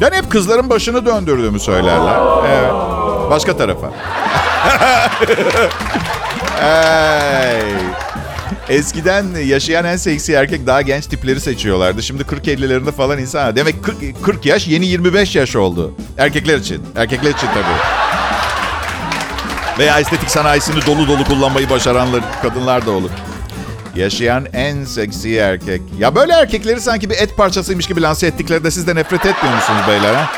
Ben 0.01 0.11
hep 0.11 0.31
kızların 0.31 0.69
başını 0.69 1.05
döndürdüğümü 1.05 1.59
söylerler. 1.59 2.15
Evet. 2.49 2.71
Başka 3.31 3.57
tarafa. 3.57 3.87
hey. 6.61 8.06
Eskiden 8.69 9.25
yaşayan 9.45 9.85
en 9.85 9.97
seksi 9.97 10.33
erkek 10.33 10.67
daha 10.67 10.81
genç 10.81 11.05
tipleri 11.05 11.39
seçiyorlardı. 11.39 12.03
Şimdi 12.03 12.23
40-50'lerinde 12.23 12.91
falan 12.91 13.19
insan. 13.19 13.55
Demek 13.55 13.83
40, 13.83 14.23
40 14.23 14.45
yaş 14.45 14.67
yeni 14.67 14.85
25 14.85 15.35
yaş 15.35 15.55
oldu. 15.55 15.93
Erkekler 16.17 16.57
için. 16.57 16.83
Erkekler 16.95 17.29
için 17.29 17.47
tabii. 17.47 17.77
Veya 19.79 19.99
estetik 19.99 20.29
sanayisini 20.29 20.85
dolu 20.85 21.07
dolu 21.07 21.23
kullanmayı 21.23 21.69
başaranlar, 21.69 22.21
kadınlar 22.41 22.85
da 22.85 22.91
olur. 22.91 23.09
Yaşayan 23.95 24.45
en 24.53 24.83
seksi 24.83 25.35
erkek. 25.35 25.81
Ya 25.99 26.15
böyle 26.15 26.33
erkekleri 26.33 26.81
sanki 26.81 27.09
bir 27.09 27.15
et 27.15 27.37
parçasıymış 27.37 27.87
gibi 27.87 28.01
lanse 28.01 28.27
ettiklerinde 28.27 28.71
siz 28.71 28.87
de 28.87 28.95
nefret 28.95 29.25
etmiyor 29.25 29.55
musunuz 29.55 29.81
beyler 29.87 30.13
ha? 30.13 30.29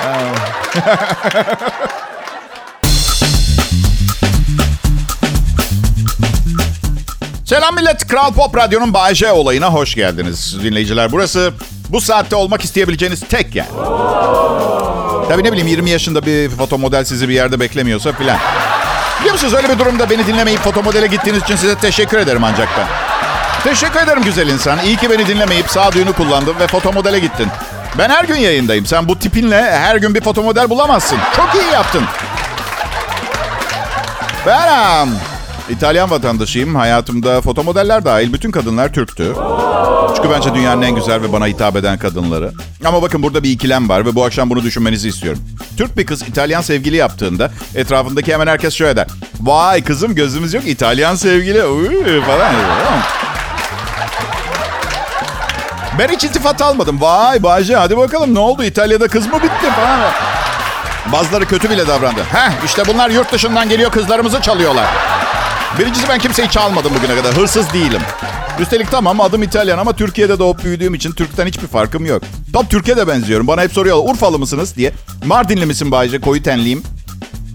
Selam 7.50 7.74
millet. 7.74 8.06
Kral 8.08 8.32
Pop 8.32 8.56
Radyo'nun 8.56 8.94
Bay 8.94 9.14
J 9.14 9.32
olayına 9.32 9.66
hoş 9.66 9.94
geldiniz 9.94 10.56
dinleyiciler. 10.62 11.12
Burası 11.12 11.52
bu 11.88 12.00
saatte 12.00 12.36
olmak 12.36 12.64
isteyebileceğiniz 12.64 13.20
tek 13.20 13.54
yer. 13.54 13.66
Tabii 15.28 15.44
ne 15.44 15.52
bileyim 15.52 15.68
20 15.68 15.90
yaşında 15.90 16.26
bir 16.26 16.50
foto 16.50 16.78
model 16.78 17.04
sizi 17.04 17.28
bir 17.28 17.34
yerde 17.34 17.60
beklemiyorsa 17.60 18.12
filan. 18.12 18.38
Biliyor 19.20 19.34
musunuz 19.34 19.54
öyle 19.54 19.68
bir 19.68 19.78
durumda 19.78 20.10
beni 20.10 20.26
dinlemeyip 20.26 20.60
foto 20.60 20.82
modele 20.82 21.06
gittiğiniz 21.06 21.42
için 21.42 21.56
size 21.56 21.74
teşekkür 21.74 22.18
ederim 22.18 22.44
ancak 22.44 22.68
ben. 22.78 22.86
Teşekkür 23.70 24.00
ederim 24.00 24.22
güzel 24.22 24.48
insan. 24.48 24.78
İyi 24.84 24.96
ki 24.96 25.10
beni 25.10 25.26
dinlemeyip 25.26 25.70
sağduyunu 25.70 26.12
kullandın 26.12 26.54
ve 26.60 26.66
foto 26.66 26.92
modele 26.92 27.18
gittin. 27.18 27.48
Ben 27.98 28.08
her 28.10 28.24
gün 28.24 28.36
yayındayım. 28.36 28.86
Sen 28.86 29.08
bu 29.08 29.18
tipinle 29.18 29.62
her 29.62 29.96
gün 29.96 30.14
bir 30.14 30.20
foto 30.20 30.42
model 30.42 30.70
bulamazsın. 30.70 31.18
Çok 31.36 31.54
iyi 31.54 31.72
yaptın. 31.72 32.02
Ben 34.46 35.08
İtalyan 35.70 36.10
vatandaşıyım. 36.10 36.74
Hayatımda 36.74 37.40
foto 37.40 37.64
modeller 37.64 38.04
dahil 38.04 38.32
bütün 38.32 38.50
kadınlar 38.50 38.92
Türktü. 38.92 39.34
Çünkü 40.16 40.30
bence 40.30 40.54
dünyanın 40.54 40.82
en 40.82 40.94
güzel 40.94 41.22
ve 41.22 41.32
bana 41.32 41.46
hitap 41.46 41.76
eden 41.76 41.98
kadınları. 41.98 42.52
Ama 42.84 43.02
bakın 43.02 43.22
burada 43.22 43.42
bir 43.42 43.50
ikilem 43.50 43.88
var 43.88 44.06
ve 44.06 44.14
bu 44.14 44.24
akşam 44.24 44.50
bunu 44.50 44.62
düşünmenizi 44.62 45.08
istiyorum. 45.08 45.42
Türk 45.76 45.96
bir 45.96 46.06
kız 46.06 46.22
İtalyan 46.22 46.60
sevgili 46.60 46.96
yaptığında 46.96 47.50
etrafındaki 47.74 48.32
hemen 48.32 48.46
herkes 48.46 48.74
şöyle 48.74 48.96
der. 48.96 49.06
Vay 49.40 49.84
kızım 49.84 50.14
gözümüz 50.14 50.54
yok 50.54 50.66
İtalyan 50.66 51.14
sevgili 51.14 51.64
Uy, 51.64 52.20
falan. 52.20 52.54
Ben 55.98 56.08
hiç 56.08 56.24
iltifat 56.24 56.62
almadım. 56.62 57.00
Vay 57.00 57.42
Bayce 57.42 57.76
hadi 57.76 57.96
bakalım 57.96 58.34
ne 58.34 58.38
oldu 58.38 58.64
İtalya'da 58.64 59.08
kız 59.08 59.26
mı 59.26 59.42
bitti 59.42 59.70
falan. 59.76 60.00
Bazıları 61.12 61.46
kötü 61.46 61.70
bile 61.70 61.86
davrandı. 61.86 62.20
Heh 62.32 62.64
işte 62.64 62.82
bunlar 62.86 63.10
yurt 63.10 63.32
dışından 63.32 63.68
geliyor 63.68 63.90
kızlarımızı 63.90 64.40
çalıyorlar. 64.40 64.86
Birincisi 65.78 66.08
ben 66.08 66.18
kimseyi 66.18 66.50
çalmadım 66.50 66.92
bugüne 66.94 67.16
kadar. 67.16 67.36
Hırsız 67.36 67.72
değilim. 67.72 68.00
Üstelik 68.60 68.90
tamam 68.90 69.20
adım 69.20 69.42
İtalyan 69.42 69.78
ama 69.78 69.92
Türkiye'de 69.92 70.38
doğup 70.38 70.64
büyüdüğüm 70.64 70.94
için 70.94 71.12
Türk'ten 71.12 71.46
hiçbir 71.46 71.66
farkım 71.66 72.06
yok. 72.06 72.22
Tam 72.52 72.66
Türkiye'de 72.66 73.00
de 73.00 73.08
benziyorum. 73.08 73.46
Bana 73.46 73.62
hep 73.62 73.72
soruyorlar 73.72 74.12
Urfalı 74.12 74.38
mısınız 74.38 74.76
diye. 74.76 74.92
Mardinli 75.24 75.66
misin 75.66 75.90
Bayce? 75.90 76.20
Koyu 76.20 76.42
tenliyim. 76.42 76.82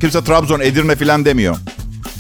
Kimse 0.01 0.23
Trabzon, 0.23 0.59
Edirne 0.59 0.95
falan 0.95 1.25
demiyor. 1.25 1.55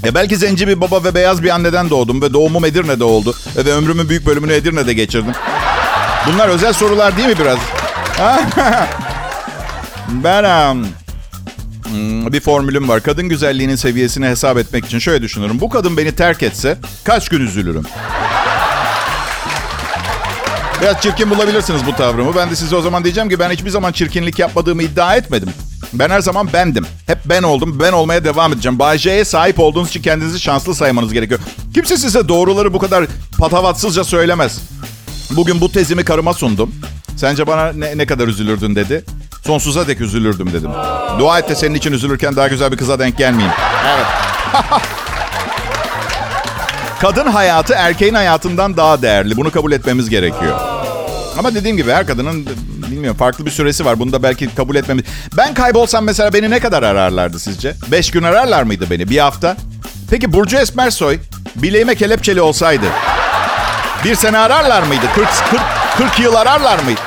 E 0.05 0.15
belki 0.15 0.37
zenci 0.37 0.67
bir 0.67 0.81
baba 0.81 1.03
ve 1.03 1.15
beyaz 1.15 1.43
bir 1.43 1.49
anneden 1.49 1.89
doğdum 1.89 2.21
ve 2.21 2.33
doğumum 2.33 2.65
Edirne'de 2.65 3.03
oldu. 3.03 3.35
Ve 3.57 3.73
ömrümün 3.73 4.09
büyük 4.09 4.25
bölümünü 4.25 4.53
Edirne'de 4.53 4.93
geçirdim. 4.93 5.33
Bunlar 6.27 6.47
özel 6.47 6.73
sorular 6.73 7.17
değil 7.17 7.27
mi 7.27 7.35
biraz? 7.39 7.57
ben 10.23 10.71
um, 10.71 10.87
bir 12.31 12.41
formülüm 12.41 12.89
var. 12.89 13.03
Kadın 13.03 13.29
güzelliğinin 13.29 13.75
seviyesini 13.75 14.25
hesap 14.25 14.57
etmek 14.57 14.85
için 14.85 14.99
şöyle 14.99 15.21
düşünürüm. 15.21 15.59
Bu 15.59 15.69
kadın 15.69 15.97
beni 15.97 16.15
terk 16.15 16.43
etse 16.43 16.77
kaç 17.03 17.29
gün 17.29 17.41
üzülürüm? 17.41 17.83
Biraz 20.81 21.01
çirkin 21.01 21.29
bulabilirsiniz 21.29 21.85
bu 21.85 21.95
tavrımı. 21.95 22.35
Ben 22.35 22.49
de 22.49 22.55
size 22.55 22.75
o 22.75 22.81
zaman 22.81 23.03
diyeceğim 23.03 23.29
ki 23.29 23.39
ben 23.39 23.49
hiçbir 23.49 23.69
zaman 23.69 23.91
çirkinlik 23.91 24.39
yapmadığımı 24.39 24.83
iddia 24.83 25.15
etmedim. 25.15 25.49
Ben 25.93 26.09
her 26.09 26.19
zaman 26.19 26.53
bendim. 26.53 26.85
Hep 27.07 27.17
ben 27.25 27.43
oldum. 27.43 27.79
Ben 27.79 27.91
olmaya 27.91 28.23
devam 28.23 28.53
edeceğim. 28.53 28.79
Bay 28.79 29.25
sahip 29.25 29.59
olduğunuz 29.59 29.89
için 29.89 30.01
kendinizi 30.01 30.39
şanslı 30.39 30.75
saymanız 30.75 31.13
gerekiyor. 31.13 31.39
Kimse 31.73 31.97
size 31.97 32.27
doğruları 32.27 32.73
bu 32.73 32.79
kadar 32.79 33.05
patavatsızca 33.37 34.03
söylemez. 34.03 34.61
Bugün 35.31 35.61
bu 35.61 35.71
tezimi 35.71 36.03
karıma 36.03 36.33
sundum. 36.33 36.75
Sence 37.17 37.47
bana 37.47 37.73
ne, 37.73 37.97
ne 37.97 38.05
kadar 38.05 38.27
üzülürdün 38.27 38.75
dedi. 38.75 39.05
Sonsuza 39.45 39.87
dek 39.87 40.01
üzülürdüm 40.01 40.53
dedim. 40.53 40.71
Dua 41.19 41.39
et 41.39 41.49
de 41.49 41.55
senin 41.55 41.75
için 41.75 41.91
üzülürken 41.91 42.35
daha 42.35 42.47
güzel 42.47 42.71
bir 42.71 42.77
kıza 42.77 42.99
denk 42.99 43.17
gelmeyeyim. 43.17 43.53
Evet. 43.87 44.05
Kadın 47.01 47.27
hayatı 47.27 47.73
erkeğin 47.73 48.13
hayatından 48.13 48.77
daha 48.77 49.01
değerli. 49.01 49.37
Bunu 49.37 49.51
kabul 49.51 49.71
etmemiz 49.71 50.09
gerekiyor. 50.09 50.59
Ama 51.37 51.55
dediğim 51.55 51.77
gibi 51.77 51.91
her 51.91 52.07
kadının 52.07 52.47
bilmiyorum 52.91 53.17
farklı 53.17 53.45
bir 53.45 53.51
süresi 53.51 53.85
var. 53.85 53.99
Bunu 53.99 54.11
da 54.11 54.23
belki 54.23 54.55
kabul 54.55 54.75
etmemiz. 54.75 55.05
Ben 55.37 55.53
kaybolsam 55.53 56.05
mesela 56.05 56.33
beni 56.33 56.49
ne 56.49 56.59
kadar 56.59 56.83
ararlardı 56.83 57.39
sizce? 57.39 57.73
Beş 57.91 58.11
gün 58.11 58.23
ararlar 58.23 58.63
mıydı 58.63 58.85
beni? 58.89 59.09
Bir 59.09 59.17
hafta? 59.17 59.57
Peki 60.09 60.33
Burcu 60.33 60.57
Esmersoy 60.57 61.19
bileğime 61.55 61.95
kelepçeli 61.95 62.41
olsaydı 62.41 62.85
bir 64.05 64.15
sene 64.15 64.37
ararlar 64.37 64.83
mıydı? 64.83 65.05
40, 65.15 65.27
40, 65.49 65.61
40 65.97 66.19
yıl 66.19 66.35
ararlar 66.35 66.79
mıydı? 66.79 67.01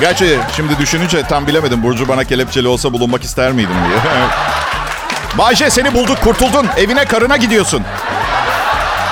Gerçi 0.00 0.38
şimdi 0.56 0.78
düşününce 0.78 1.22
tam 1.22 1.46
bilemedim. 1.46 1.82
Burcu 1.82 2.08
bana 2.08 2.24
kelepçeli 2.24 2.68
olsa 2.68 2.92
bulunmak 2.92 3.24
ister 3.24 3.52
miydim 3.52 3.74
diye. 3.88 3.98
Bayşe 5.38 5.70
seni 5.70 5.94
bulduk 5.94 6.20
kurtuldun. 6.20 6.66
Evine 6.76 7.04
karına 7.04 7.36
gidiyorsun. 7.36 7.82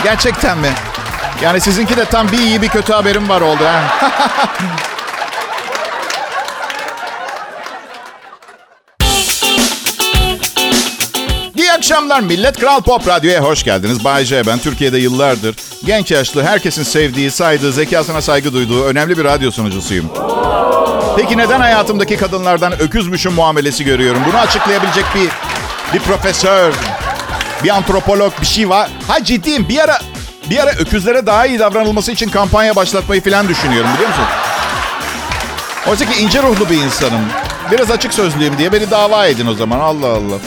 Gerçekten 0.05 0.59
mi? 0.59 0.68
Yani 1.42 1.61
sizinki 1.61 1.96
de 1.96 2.05
tam 2.05 2.33
bir 2.33 2.38
iyi 2.38 2.62
bir 2.62 2.68
kötü 2.68 2.92
haberim 2.92 3.29
var 3.29 3.40
oldu 3.40 3.64
ha. 3.64 3.83
İyi 11.55 11.72
akşamlar 11.72 12.20
millet. 12.20 12.59
Kral 12.61 12.81
Pop 12.81 13.09
Radyo'ya 13.09 13.40
hoş 13.40 13.64
geldiniz. 13.64 14.05
Bay 14.05 14.24
J 14.24 14.46
ben. 14.46 14.59
Türkiye'de 14.59 14.98
yıllardır 14.98 15.57
genç 15.85 16.11
yaşlı, 16.11 16.42
herkesin 16.42 16.83
sevdiği, 16.83 17.31
saydığı, 17.31 17.72
zekasına 17.72 18.22
saygı 18.22 18.53
duyduğu 18.53 18.85
önemli 18.85 19.18
bir 19.18 19.24
radyo 19.24 19.51
sunucusuyum. 19.51 20.11
Peki 21.20 21.38
neden 21.38 21.61
hayatımdaki 21.61 22.16
kadınlardan 22.16 22.81
öküzmüşüm 22.81 23.33
muamelesi 23.33 23.85
görüyorum? 23.85 24.22
Bunu 24.28 24.38
açıklayabilecek 24.38 25.04
bir 25.14 25.28
bir 25.94 26.04
profesör, 26.04 26.72
bir 27.64 27.68
antropolog 27.68 28.33
bir 28.40 28.46
şey 28.46 28.68
var. 28.68 28.90
Ha 29.09 29.24
ciddiyim 29.24 29.68
bir 29.68 29.78
ara 29.78 29.98
bir 30.50 30.59
ara 30.59 30.70
öküzlere 30.70 31.26
daha 31.26 31.46
iyi 31.46 31.59
davranılması 31.59 32.12
için 32.12 32.28
kampanya 32.28 32.76
başlatmayı 32.76 33.20
falan 33.24 33.48
düşünüyorum 33.48 33.90
biliyor 33.94 34.09
musun? 34.09 34.24
Oysa 35.90 36.04
ki 36.04 36.22
ince 36.22 36.42
ruhlu 36.42 36.70
bir 36.70 36.85
insanım. 36.85 37.20
Biraz 37.72 37.90
açık 37.90 38.14
sözlüyüm 38.14 38.59
diye 38.59 38.72
beni 38.72 38.90
dava 38.90 39.26
edin 39.26 39.46
o 39.46 39.54
zaman 39.54 39.81
Allah 39.81 40.09
Allah. 40.09 40.38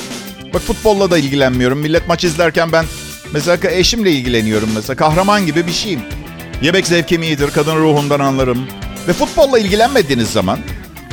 Bak 0.53 0.61
futbolla 0.61 1.11
da 1.11 1.17
ilgilenmiyorum. 1.17 1.79
Millet 1.79 2.07
maç 2.07 2.23
izlerken 2.23 2.71
ben 2.71 2.85
mesela 3.33 3.57
eşimle 3.71 4.11
ilgileniyorum 4.11 4.69
mesela. 4.75 4.95
Kahraman 4.95 5.45
gibi 5.45 5.67
bir 5.67 5.73
şeyim. 5.73 6.01
Yemek 6.61 6.87
zevkim 6.87 7.23
iyidir. 7.23 7.51
Kadın 7.51 7.75
ruhundan 7.75 8.19
anlarım. 8.19 8.67
Ve 9.07 9.13
futbolla 9.13 9.59
ilgilenmediğiniz 9.59 10.31
zaman 10.31 10.59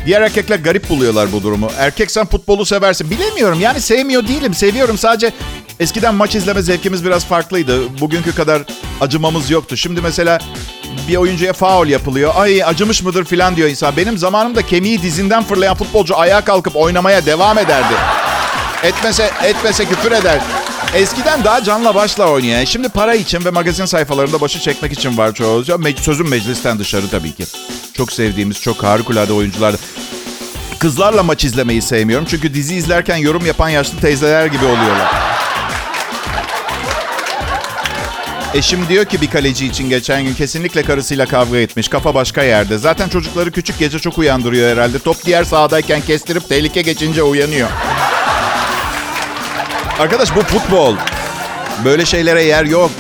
diğer 0.07 0.23
erkekler 0.23 0.59
garip 0.59 0.89
buluyorlar 0.89 1.33
bu 1.33 1.43
durumu. 1.43 1.71
Erkek 1.79 2.11
sen 2.11 2.27
futbolu 2.27 2.67
seversin. 2.67 3.11
Bilemiyorum 3.11 3.61
yani 3.61 3.81
sevmiyor 3.81 4.29
değilim. 4.29 4.55
Seviyorum 4.55 4.99
sadece 4.99 5.33
eskiden 5.81 6.15
maç 6.15 6.35
izleme 6.35 6.63
zevkimiz 6.63 7.05
biraz 7.05 7.25
farklıydı. 7.25 8.01
Bugünkü 8.01 8.35
kadar 8.35 8.63
acımamız 9.01 9.51
yoktu. 9.51 9.77
Şimdi 9.77 10.01
mesela 10.01 10.39
bir 11.09 11.17
oyuncuya 11.17 11.53
faul 11.53 11.87
yapılıyor. 11.87 12.33
Ay 12.37 12.65
acımış 12.65 13.03
mıdır 13.03 13.25
filan 13.25 13.57
diyor 13.57 13.69
insan. 13.69 13.97
Benim 13.97 14.19
zamanımda 14.19 14.63
kemiği 14.67 15.03
dizinden 15.03 15.43
fırlayan 15.45 15.77
futbolcu 15.77 16.19
ayağa 16.19 16.41
kalkıp 16.41 16.77
oynamaya 16.77 17.27
devam 17.27 17.59
ederdi. 17.59 17.95
Etmese 18.83 19.31
etmese 19.45 19.85
küfür 19.85 20.13
eder. 20.13 20.41
Eskiden 20.95 21.45
daha 21.45 21.65
canla 21.65 21.95
başla 21.95 22.31
oynayan. 22.31 22.65
Şimdi 22.65 22.89
para 22.89 23.15
için 23.15 23.45
ve 23.45 23.51
magazin 23.51 23.85
sayfalarında 23.85 24.41
başı 24.41 24.61
çekmek 24.61 24.93
için 24.93 25.19
var 25.19 25.35
çoğu. 25.35 25.65
Sözüm 26.01 26.29
meclisten 26.29 26.79
dışarı 26.79 27.09
tabii 27.11 27.35
ki. 27.35 27.45
Çok 27.99 28.13
sevdiğimiz, 28.13 28.61
çok 28.61 28.83
harikulade 28.83 29.33
oyuncular. 29.33 29.75
Kızlarla 30.79 31.23
maç 31.23 31.45
izlemeyi 31.45 31.83
sevmiyorum. 31.83 32.27
Çünkü 32.31 32.55
dizi 32.55 32.75
izlerken 32.75 33.17
yorum 33.17 33.47
yapan 33.47 33.69
yaşlı 33.69 34.01
teyzeler 34.01 34.47
gibi 34.47 34.65
oluyorlar. 34.65 35.15
Eşim 38.55 38.89
diyor 38.89 39.05
ki 39.05 39.21
bir 39.21 39.31
kaleci 39.31 39.67
için 39.67 39.89
geçen 39.89 40.25
gün 40.25 40.35
kesinlikle 40.35 40.83
karısıyla 40.83 41.27
kavga 41.27 41.59
etmiş. 41.59 41.89
Kafa 41.89 42.15
başka 42.15 42.43
yerde. 42.43 42.79
Zaten 42.79 43.09
çocukları 43.09 43.51
küçük 43.51 43.79
gece 43.79 43.99
çok 43.99 44.19
uyandırıyor 44.19 44.71
herhalde. 44.77 44.99
Top 44.99 45.25
diğer 45.25 45.45
sahadayken 45.45 46.01
kestirip 46.01 46.49
tehlike 46.49 46.83
geçince 46.83 47.23
uyanıyor. 47.23 47.69
Arkadaş 49.99 50.37
bu 50.37 50.41
futbol. 50.41 50.97
Böyle 51.85 52.05
şeylere 52.05 52.43
yer 52.43 52.65
yok. 52.65 52.91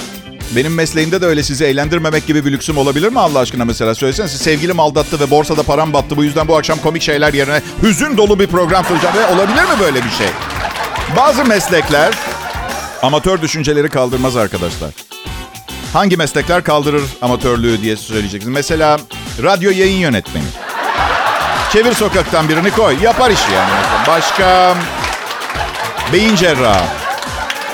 Benim 0.56 0.74
mesleğimde 0.74 1.20
de 1.20 1.26
öyle 1.26 1.42
sizi 1.42 1.64
eğlendirmemek 1.64 2.26
gibi 2.26 2.44
bir 2.44 2.52
lüksüm 2.52 2.78
olabilir 2.78 3.08
mi 3.08 3.20
Allah 3.20 3.38
aşkına 3.38 3.64
mesela? 3.64 3.94
Söylesene 3.94 4.28
sevgilim 4.28 4.80
aldattı 4.80 5.20
ve 5.20 5.30
borsada 5.30 5.62
param 5.62 5.92
battı. 5.92 6.16
Bu 6.16 6.24
yüzden 6.24 6.48
bu 6.48 6.56
akşam 6.56 6.78
komik 6.78 7.02
şeyler 7.02 7.34
yerine 7.34 7.62
hüzün 7.82 8.16
dolu 8.16 8.38
bir 8.38 8.46
program 8.46 8.84
sunacağım. 8.84 9.16
Ve 9.16 9.26
olabilir 9.26 9.62
mi 9.62 9.80
böyle 9.80 10.04
bir 10.04 10.10
şey? 10.10 10.26
Bazı 11.16 11.44
meslekler 11.44 12.14
amatör 13.02 13.42
düşünceleri 13.42 13.88
kaldırmaz 13.88 14.36
arkadaşlar. 14.36 14.90
Hangi 15.92 16.16
meslekler 16.16 16.64
kaldırır 16.64 17.02
amatörlüğü 17.22 17.82
diye 17.82 17.96
söyleyeceksiniz. 17.96 18.54
Mesela 18.54 18.98
radyo 19.42 19.70
yayın 19.70 19.98
yönetmeni. 19.98 20.44
Çevir 21.72 21.92
sokaktan 21.92 22.48
birini 22.48 22.70
koy. 22.70 22.96
Yapar 23.02 23.30
işi 23.30 23.52
yani. 23.52 23.70
Başka 24.08 24.74
beyin 26.12 26.36
cerrahı. 26.36 27.07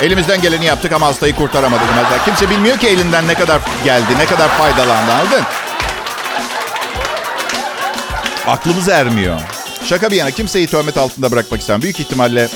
Elimizden 0.05 0.41
geleni 0.41 0.65
yaptık 0.65 0.93
ama 0.93 1.07
hastayı 1.07 1.35
kurtaramadık 1.35 1.87
mesela. 1.97 2.25
Kimse 2.25 2.51
bilmiyor 2.51 2.79
ki 2.79 2.87
elinden 2.89 3.29
ne 3.29 3.35
kadar 3.35 3.61
geldi, 3.85 4.19
ne 4.19 4.27
kadar 4.27 4.49
faydalandı 4.49 5.13
anladın? 5.13 5.43
Aklımız 8.47 8.89
ermiyor. 8.89 9.41
Şaka 9.85 10.11
bir 10.11 10.17
yana 10.17 10.31
kimseyi 10.31 10.67
töhmet 10.67 10.97
altında 10.99 11.31
bırakmak 11.31 11.61
istemem. 11.61 11.83
Büyük 11.83 12.01
ihtimalle 12.01 12.49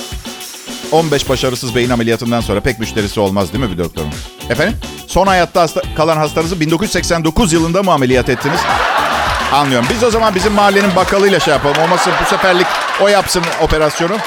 15 0.91 1.29
başarısız 1.29 1.75
beyin 1.75 1.89
ameliyatından 1.89 2.41
sonra 2.41 2.59
pek 2.59 2.79
müşterisi 2.79 3.19
olmaz 3.19 3.53
değil 3.53 3.63
mi 3.63 3.71
bir 3.71 3.77
doktorun? 3.77 4.13
Efendim? 4.49 4.77
Son 5.07 5.27
hayatta 5.27 5.61
hasta, 5.61 5.81
kalan 5.97 6.17
hastanızı 6.17 6.59
1989 6.59 7.53
yılında 7.53 7.83
mı 7.83 7.91
ameliyat 7.91 8.29
ettiniz? 8.29 8.59
Anlıyorum. 9.53 9.87
Biz 9.89 10.03
o 10.03 10.11
zaman 10.11 10.35
bizim 10.35 10.53
mahallenin 10.53 10.95
bakkalıyla 10.95 11.39
şey 11.39 11.53
yapalım. 11.53 11.77
Olmasın 11.83 12.13
bu 12.21 12.29
seferlik 12.29 12.67
o 13.01 13.07
yapsın 13.07 13.43
operasyonu. 13.61 14.17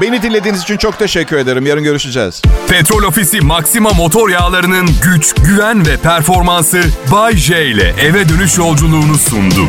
Beni 0.00 0.22
dinlediğiniz 0.22 0.62
için 0.62 0.76
çok 0.76 0.98
teşekkür 0.98 1.36
ederim. 1.36 1.66
Yarın 1.66 1.84
görüşeceğiz. 1.84 2.42
Petrol 2.68 3.02
Ofisi 3.02 3.40
Maxima 3.40 3.90
motor 3.90 4.28
yağlarının 4.28 4.88
güç, 5.02 5.34
güven 5.34 5.86
ve 5.86 5.96
performansı 5.96 6.80
Bay 7.12 7.36
J 7.36 7.66
ile 7.66 7.94
eve 8.00 8.28
dönüş 8.28 8.58
yolculuğunu 8.58 9.18
sundu. 9.18 9.68